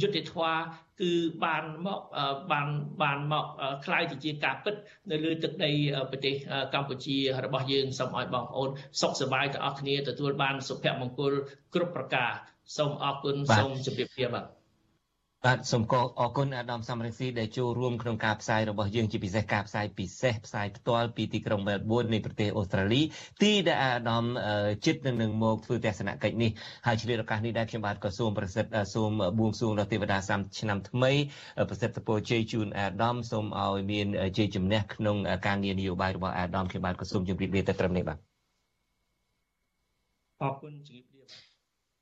[0.00, 0.56] យុទ្ធធម៌
[1.00, 1.12] គឺ
[1.44, 2.00] បានមក
[2.52, 2.68] បាន
[3.02, 3.46] បានមក
[3.84, 4.74] คล้ายទៅជាការពិត
[5.10, 5.72] នៅលើទឹកដី
[6.10, 6.34] ប្រទេស
[6.74, 11.32] កម្ពុជារបស់យើងសូមឲ្យបងប្អូនសុខសប្បាយទាំងអស់គ្នាទទួលបានសុភមង្គល
[11.74, 12.30] គ្រប់ប្រការ
[12.76, 14.44] សូមអរគុណសូមជម្រាបលាបាទ
[15.47, 15.83] បាទសូម
[16.19, 23.01] អរគុណអាដាមសំរងស៊ីដែលចូលរួមក្នុងការផ្សាយរបស់យើងជាពិសេសការផ្សាយពិសេសផ្សាយផ្ទាល់ពីទីក្រុងមែលប៊ននៃប្រទេសអូស្ត្រាលី
[23.41, 24.23] ទីដែលអាដាម
[24.85, 26.51] ជិតនឹងនឹងមកធ្វើទស្សនកិច្ចនេះ
[26.85, 31.11] ហើយឆ្លៀតឱកាសនេះដែរខ្ញុំបាទក៏សូមប្រសិទ្ធសូមបួងសួងដល់ទេវតាសាមឆ្នាំថ្មី
[31.69, 35.17] ប្រសិទ្ធពរជ័យជូនអាដាមសូមឲ្យមានជ័យជំនះក្នុង
[35.47, 38.17] ការងារនយោបាយរបស់អាដាមខ្ញុំបាទក៏សូមជម្រាបលាទៅត្រឹមនេះបាទ
[40.41, 41.10] អរគុណជម្រាបលា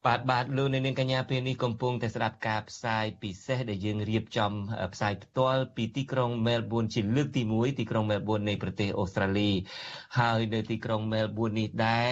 [0.08, 4.52] បាទបាទបាទលោកនាងកញ្ញាពេលនេះកំពុងតែស្ដាប់ការផ្សាយពិសេសដែលយើងរៀបចំ
[4.93, 9.50] ផ្សាយផ្ទាល់ពីទីក្រុងមែលប៊នជាលើកទី1ទីក្រុងមែលប៊ននៃប្រទេសអូស្ត្រាលី
[10.20, 12.12] ហើយនៅទីក្រុងមែលប៊ននេះដែរ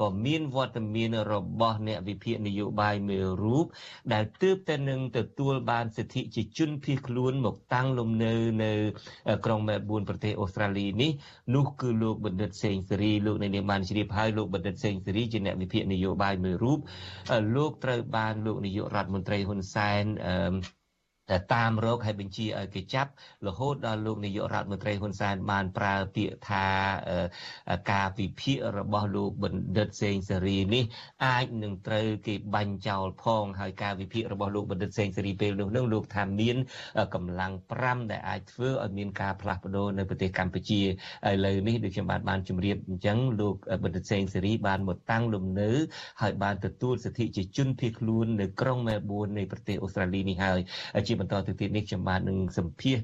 [0.00, 3.66] ក៏មានវត្តមានរបស់អ្នកវិភាគនយោបាយមួយរូប
[4.12, 8.32] ដែលទើបតែនឹងទទួលបានសិទ្ធិជាជនភៀសខ្លួនមកតាំងលំនៅ
[8.62, 8.72] នៅ
[9.44, 11.10] ក្រុងមែលប៊នប្រទេសអូស្ត្រាលីនេះ
[11.54, 16.80] នោះគឺលោកបណ្ឌិតសេងសេរីលោកនាងបានជ្រាបហើយលោកបណ្ឌិតសេងសេរីជាអ្នកវិភាគនយោបាយមួយរូប
[17.54, 20.32] លោកត្រូវបានលោកនាយករដ្ឋមន្ត្រីហ៊ុនសែនអឺ
[21.54, 23.10] តាមរកឲ្យបញ្ជាឲ្យគេចាប់
[23.46, 26.66] រហូតដល់លោកនាយករដ្ឋមន្ត្រីហ៊ុនសែនបានប្រើពាក្យថា
[27.92, 30.84] ការវិភាគរបស់លោកបណ្ឌិតសេងសេរីនេះ
[31.26, 36.56] អាចនឹងត្រូវគេបាញ់ចោលផងហើយការវិភាគរបស់លោកបណ្ឌិតសេងសេរីពេលនោះនឹងលោកថាមាន
[37.14, 37.52] កម្លាំង
[37.82, 40.86] 5ដែលអាចធ្វើឲ្យមានការផ្លាស់ប្ដូរនៅប្រទេសកម្ពុជាឥ
[41.44, 43.54] ឡូវនេះដូចខ្ញុំបានបានជម្រាបអញ្ចឹងលោក
[43.84, 45.70] បណ្ឌិតសេងសេរីបានមកតាំងលំនៅ
[46.22, 50.60] ហើយបានទទួលសិទ្ធិជាជនភៀសខ្លួននៅក្រុងមែលប៊ននៃប្រទេសអូស្ត្រាលីនេះហើយ
[51.08, 52.98] ជាបន្តទៅទៀតនេះខ្ញុំបាទនឹងសម្ភាស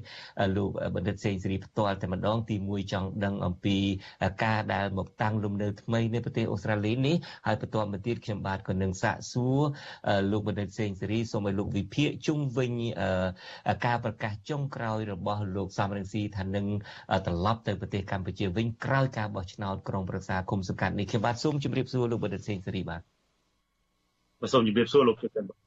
[0.57, 3.77] លោកបណ្ឌិតសេងសេរីផ្ទាល់តែម្ដងទី1ចង់ដឹងអំពី
[4.43, 7.15] ការដែលមកតាំងលំនៅថ្មីនៅប្រទេសអូស្ត្រាលីនេះ
[7.47, 9.59] ហើយបន្តមកទៀតខ្ញុំបាទក៏នឹងសាកសួរ
[10.31, 12.71] លោកបណ្ឌិតសេងសេរីសូមឲ្យលោកវិភាគជុំវិញ
[13.85, 16.65] ការប្រកាសចុងក្រោយរបស់លោកសំរងស៊ីថានឹង
[17.25, 23.01] ត្រឡប់ទៅប្រទេសកម្ពុជាវិញក្រោយការបោះឆ្នោតក្រុងប្រឹក្សាគុំសង្កាត់នេះខ្ញុំបាទសូមជម្រាបសួរលោកបណ្ឌិតសេងសេរីបាទ
[24.53, 25.64] សូមជម្រាបសួរលោកជិតបាទ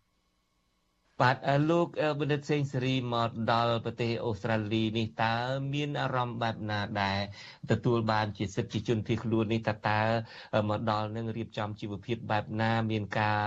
[1.71, 1.89] លោក
[2.21, 5.35] បណ្ឌិតសេងសេរីមកដល់ប្រទេសអូស្ត្រាលីនេះតើ
[5.75, 7.19] មានអារម្មណ៍បែបណាដែរ
[7.71, 10.01] ទទួលបានជាសិទ្ធិជនភៀសខ្លួននេះតើតើ
[10.69, 13.39] មកដល់នឹងរៀបចំជីវភាពបែបណាមានការ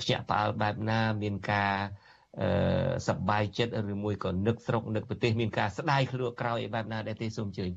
[0.00, 1.74] ភ្ញាក់ផ្អើលបែបណាមានការ
[3.08, 7.72] សប្បាយចិត្តឬមួយក៏នឹកស្រុកនឹកប្រទេសមានការស្ដាយខ្លួនក្រោយឯបែបណាដែរទេសូមជើញ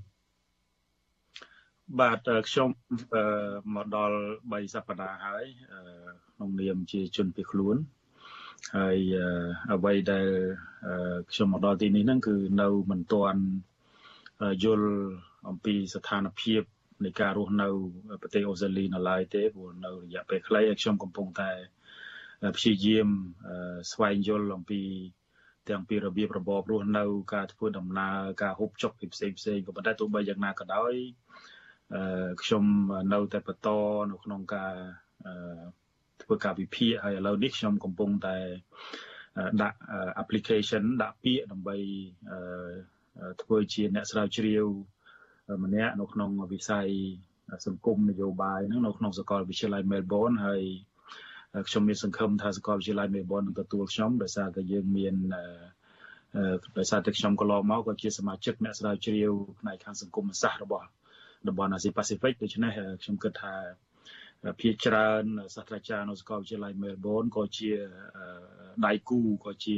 [1.99, 2.69] បាទខ្ញុំ
[3.75, 4.17] មកដល់
[4.49, 5.43] 3សប្តាហ៍ហើយ
[6.33, 7.77] ក្នុងនាមជាជនភៀសខ្លួន
[8.77, 8.97] ហើយ
[9.73, 10.27] អ្វីដែល
[11.31, 13.41] ខ្ញុំមកដល់ទីនេះហ្នឹងគឺនៅមិនទាន់
[14.63, 14.91] យល់
[15.49, 16.61] អំពីស្ថានភាព
[17.05, 17.67] នៃការរស់នៅ
[18.21, 21.51] ប្រទេសអូស្ត្រាលីនៅឡើយទេព្រោះនៅរយៈពេលខ្លីខ្ញុំកំពុងតែ
[22.55, 23.07] ព្យាយាម
[23.91, 24.81] ស្វែងយល់អំពី
[25.69, 27.03] ទាំងពីរបៀបរបបរស់នៅ
[27.33, 30.93] ការធ្វើដំណើរការហូបចុកពីផ្សេងផ្សេងក៏ប៉ុន្តែទោះបីយ៉ាងណាក៏ដោយ
[32.41, 32.63] ខ្ញុំ
[33.13, 33.69] នៅតែបន្ត
[34.11, 34.73] នៅក្នុងការ
[36.29, 38.37] ធ្វើការវិភាគហើយឥឡូវនេះខ្ញុំកំពុងតែ
[39.61, 39.77] ដាក់
[40.21, 41.77] application ដាក់ពាក្យដើម្បី
[43.41, 44.65] ធ្វើជាអ្នកស្រាវជ្រាវ
[45.63, 46.87] ម្នាក់នៅក្នុងវិស័យ
[47.67, 50.61] សង្គមនយោបាយហ្នឹងនៅក្នុងសាកលវិទ្យាល័យ Melbourne ហើយ
[51.69, 55.15] ខ្ញុំមានសង្ឃឹមថាសាកលវិទ្យាល័យ Melbourne នឹងទទួលខ្ញុំដោយសារតែយើងមាន
[56.77, 60.87] ដោយសារតែខ្ញុំកន្លងមកក៏ជាសមាជិកអ្នកស្រាវជ្រាវផ្នែកខាងសង្គមសាស្ត្ររបស់
[61.47, 62.71] តំបន់អាស៊ីប៉ាស៊ីហ្វិកដូច្នេះ
[63.03, 63.53] ខ្ញុំគិតថា
[64.61, 65.23] ភាគច្រើន
[65.55, 67.71] សាស្ត្រាចារ្យនៅសាកលវិទ្យាល័យមែលប៊នក៏ជា
[68.85, 69.77] ដៃគូក៏ជា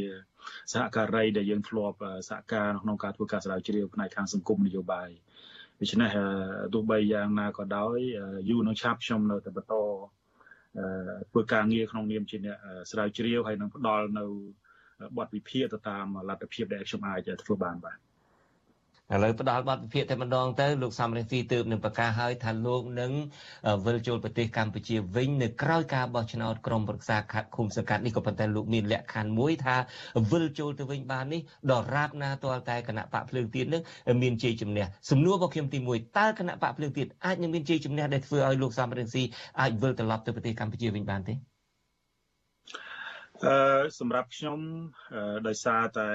[0.74, 1.97] សហការីដែលយើងធ្លាប់
[2.30, 5.09] សហការក្នុងការធ្វើការស្រាវជ្រាវផ្នែកខាងសង្គមនយោបាយ
[5.80, 6.09] ដូច្នេះ
[6.74, 7.97] ទោះបីយ៉ាងណាក៏ដោយ
[8.49, 9.74] យូរនឹងឆាប់ខ្ញុំនៅតែបន្ត
[11.32, 12.57] ធ្វើការងារក្នុងនាមជាអ្នក
[12.91, 14.26] ស្រាវជ្រាវហើយនឹងផ្ដល់នៅ
[15.18, 17.97] បទវិភាគទៅតាមលទ្ធភាពដែលខ្ញុំអាចធ្វើបានបាទ
[19.14, 23.12] ឥឡូវផ្ដល់បទវិភាគតែម្ដងទៅលោកសំរងស៊ីទើបនឹងប្រកាសឲ្យថាលោកនឹង
[23.86, 29.76] វិលចូលប្រទេសកម្ពុជាវិញនៅក្រៅការបោះឆ្នោតក្រុមប្រឹក្សាខាត់ឃុំសង្កាត់នេះក៏ប៉ុន្តែលោកមានលក្ខខណ្ឌមួយថា
[30.32, 31.41] វិលចូលទៅវិញបាននេះ
[31.72, 33.82] ដល់រាបណាទាល់តែគណៈបកភ្លើងទៀននឹង
[34.24, 39.24] មានជ័យជំនះសំណួររបស់ខ្ញុំទី1តើគណៈបកភ្លើងទៀនអាចនឹងមានជ័យជំនះដែលធ្វើឲ្យលោកសំរងស៊ី
[39.59, 41.34] អាចវិលត្រឡប់ទៅប្រទេសកម្ពុជាវិញបានទេ
[43.45, 43.57] អឺ
[43.99, 44.59] សម្រាប់ខ្ញុំ
[45.47, 46.09] ដោយសារតែ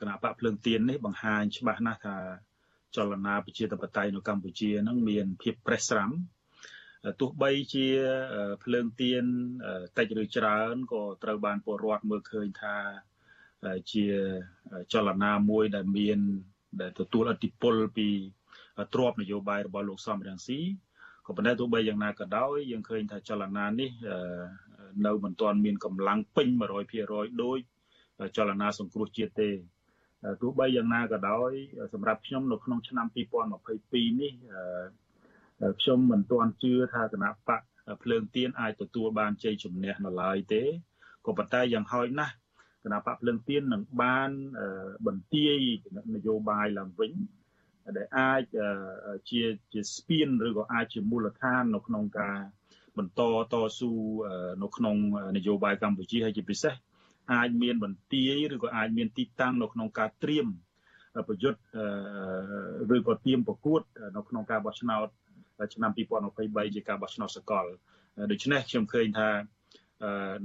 [0.00, 2.16] គណៈបកភ្លើងទៀននេះបង្ហាញច្បាស់ណាស់ថា
[2.96, 6.10] ចលនាប្រជាធិបតេយ្យនៅកម្ពុជានឹងមានភាពប្រេះស្រាំ
[7.20, 7.88] ទោះបីជា
[8.64, 9.24] ភ្លើងទៀន
[9.98, 12.76] តិចឬច្រើនក៏ត្រូវបានពលរដ្ឋមើលឃើញថា
[13.92, 14.04] ជា
[14.92, 16.18] ចលនាមួយដែលមាន
[16.80, 18.08] ដែលទទួលឥទ្ធិពលពី
[18.94, 20.60] ទ្របនយោបាយរបស់លោកសំរងស៊ី
[21.26, 23.90] ក៏ប៉ុន្តែទោះបីយ៉ាងណាក៏ដោយយើងឃើញថាចលនានេះ
[25.06, 26.48] នៅមិនទាន់មានកម្លាំងពេញ
[26.94, 27.58] 100%ដោយ
[28.36, 29.50] ចលនាសង្គ្រោះជាតិទេ
[30.42, 31.52] ទោះបីយ៉ាងណាក៏ដោយ
[31.92, 34.32] សម្រាប់ខ្ញុំនៅក្នុងឆ្នាំ2022នេះ
[35.80, 37.60] ខ្ញុំមិនទាន់ជឿថាគណៈបក
[38.02, 40.62] ភ្លើងទៀនអាចទទួលបានជ័យជំនះនៅឡើយទេ
[41.26, 42.34] ក៏ប៉ុន្តែយ៉ាងហោចណាស់
[42.84, 44.30] គណៈបកភ្លើងទៀននឹងបាន
[45.06, 45.58] បន្ទាយ
[46.14, 47.12] នយោបាយឡើងវិញ
[47.96, 48.42] ដែលអាច
[49.30, 49.42] ជា
[49.72, 52.38] ជាស្ពានឬក៏អាចជាមូលដ្ឋាននៅក្នុងការ
[52.98, 53.20] បន្ត
[53.52, 53.92] តស៊ូ
[54.62, 54.96] នៅក្នុង
[55.36, 56.74] នយោបាយកម្ពុជាហើយជាពិសេស
[57.32, 60.46] អាចមានបន្ទាយឬក៏អាចមានទីតាំងនៅក្នុងការត្រៀម
[61.28, 61.60] ប្រយុទ្ធ
[62.96, 63.80] ឬក៏ទៀមប្រកួត
[64.16, 65.08] នៅក្នុងការបោះឆ្នោត
[65.74, 65.90] ឆ្នាំ
[66.32, 67.66] 2023ជាការបោះឆ្នោតសកល
[68.30, 69.30] ដូច្នេះខ្ញុំឃើញថា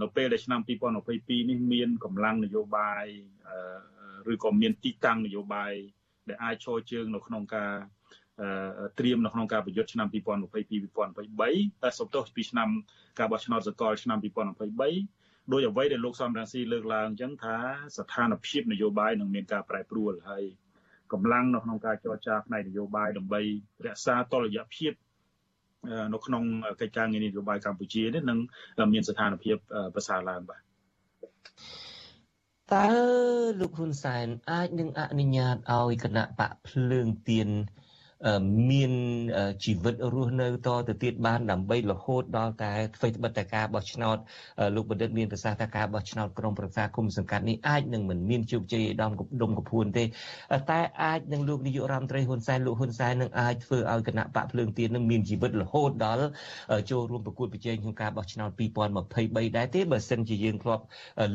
[0.02, 3.06] នៅពេលដែលឆ្នាំ2022នេះមានកម្លាំងនយោបាយ
[4.34, 5.74] ឬក៏មានទីតាំងនយោបាយ
[6.30, 7.74] ដែលអាចឈរជើងនៅក្នុងការ
[9.00, 12.70] ត្រៀមនៅក្នុងការប្រយុទ្ធឆ្នាំ2022-2023តែសំទោសពីឆ្នាំ
[13.20, 15.17] ការបោះឆ្នោតសកលឆ្នាំ2023
[15.52, 17.56] ដោយអ្វីដែលលោកសំរងស៊ីលើកឡើងអញ្ចឹងថា
[17.98, 20.44] ស្ថានភាពនយោបាយនឹងមានការប្រែប្រួលហើយ
[21.14, 23.42] កម្លាំងនៅក្នុងការចរចាផ្នែកនយោបាយដើម្បី
[23.86, 24.94] រក្សាតុល្យភាព
[26.14, 26.44] នៅក្នុង
[26.82, 28.40] កិច្ចការងារនយោបាយកម្ពុជានេះនឹង
[28.94, 29.58] មានស្ថានភាព
[29.96, 30.62] ប្រសើរឡើងបាទ
[32.74, 32.90] តើ
[33.60, 37.50] លោកហ៊ុនសែនអាចនឹងអនុញ្ញាតឲ្យគណៈបកភ្លើងទៀន
[38.70, 38.92] មាន
[39.66, 44.18] ជីវិតរស់នៅតទៅទៀតបានដើម្បីរហូតដល់តែធ្វើត្បិតតែការបោះឆ្នោត
[44.76, 49.12] លោកបណ្ឌិតមានប្រសាសន៍ថាការបោះឆ្នោតក្រុមប្រឹក្សាគុំសង្កាត់នេះអាចនឹងមិនមានជោគជ័យដំ
[49.42, 50.04] ដុំកពួនទេ
[50.72, 56.28] តែអាចនឹងលោកនាយករដ្ឋមន្ត្រីហ៊ុនសែនលោកហ៊ុនសែននឹងអាចធ្វើឲ្យគណៈបកភ្លើងទៀននឹងមានជីវិតរហូតដល់
[56.92, 58.50] ចូលរួមប្រកួតប្រជែងក្នុងការបោះឆ្នោត
[59.00, 60.84] 2023ដែរទេបើសិនជាយើងធ្លាប់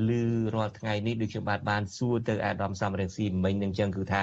[0.08, 0.10] ឮ
[0.54, 4.22] រាល់ថ្ងៃនេះដូចខ្ញុំបាទបានសួរទៅអាដាមសំរងស៊ីមិញនឹងចឹងគឺថា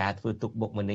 [0.00, 0.94] ការធ្វើទុកបុកម្នេ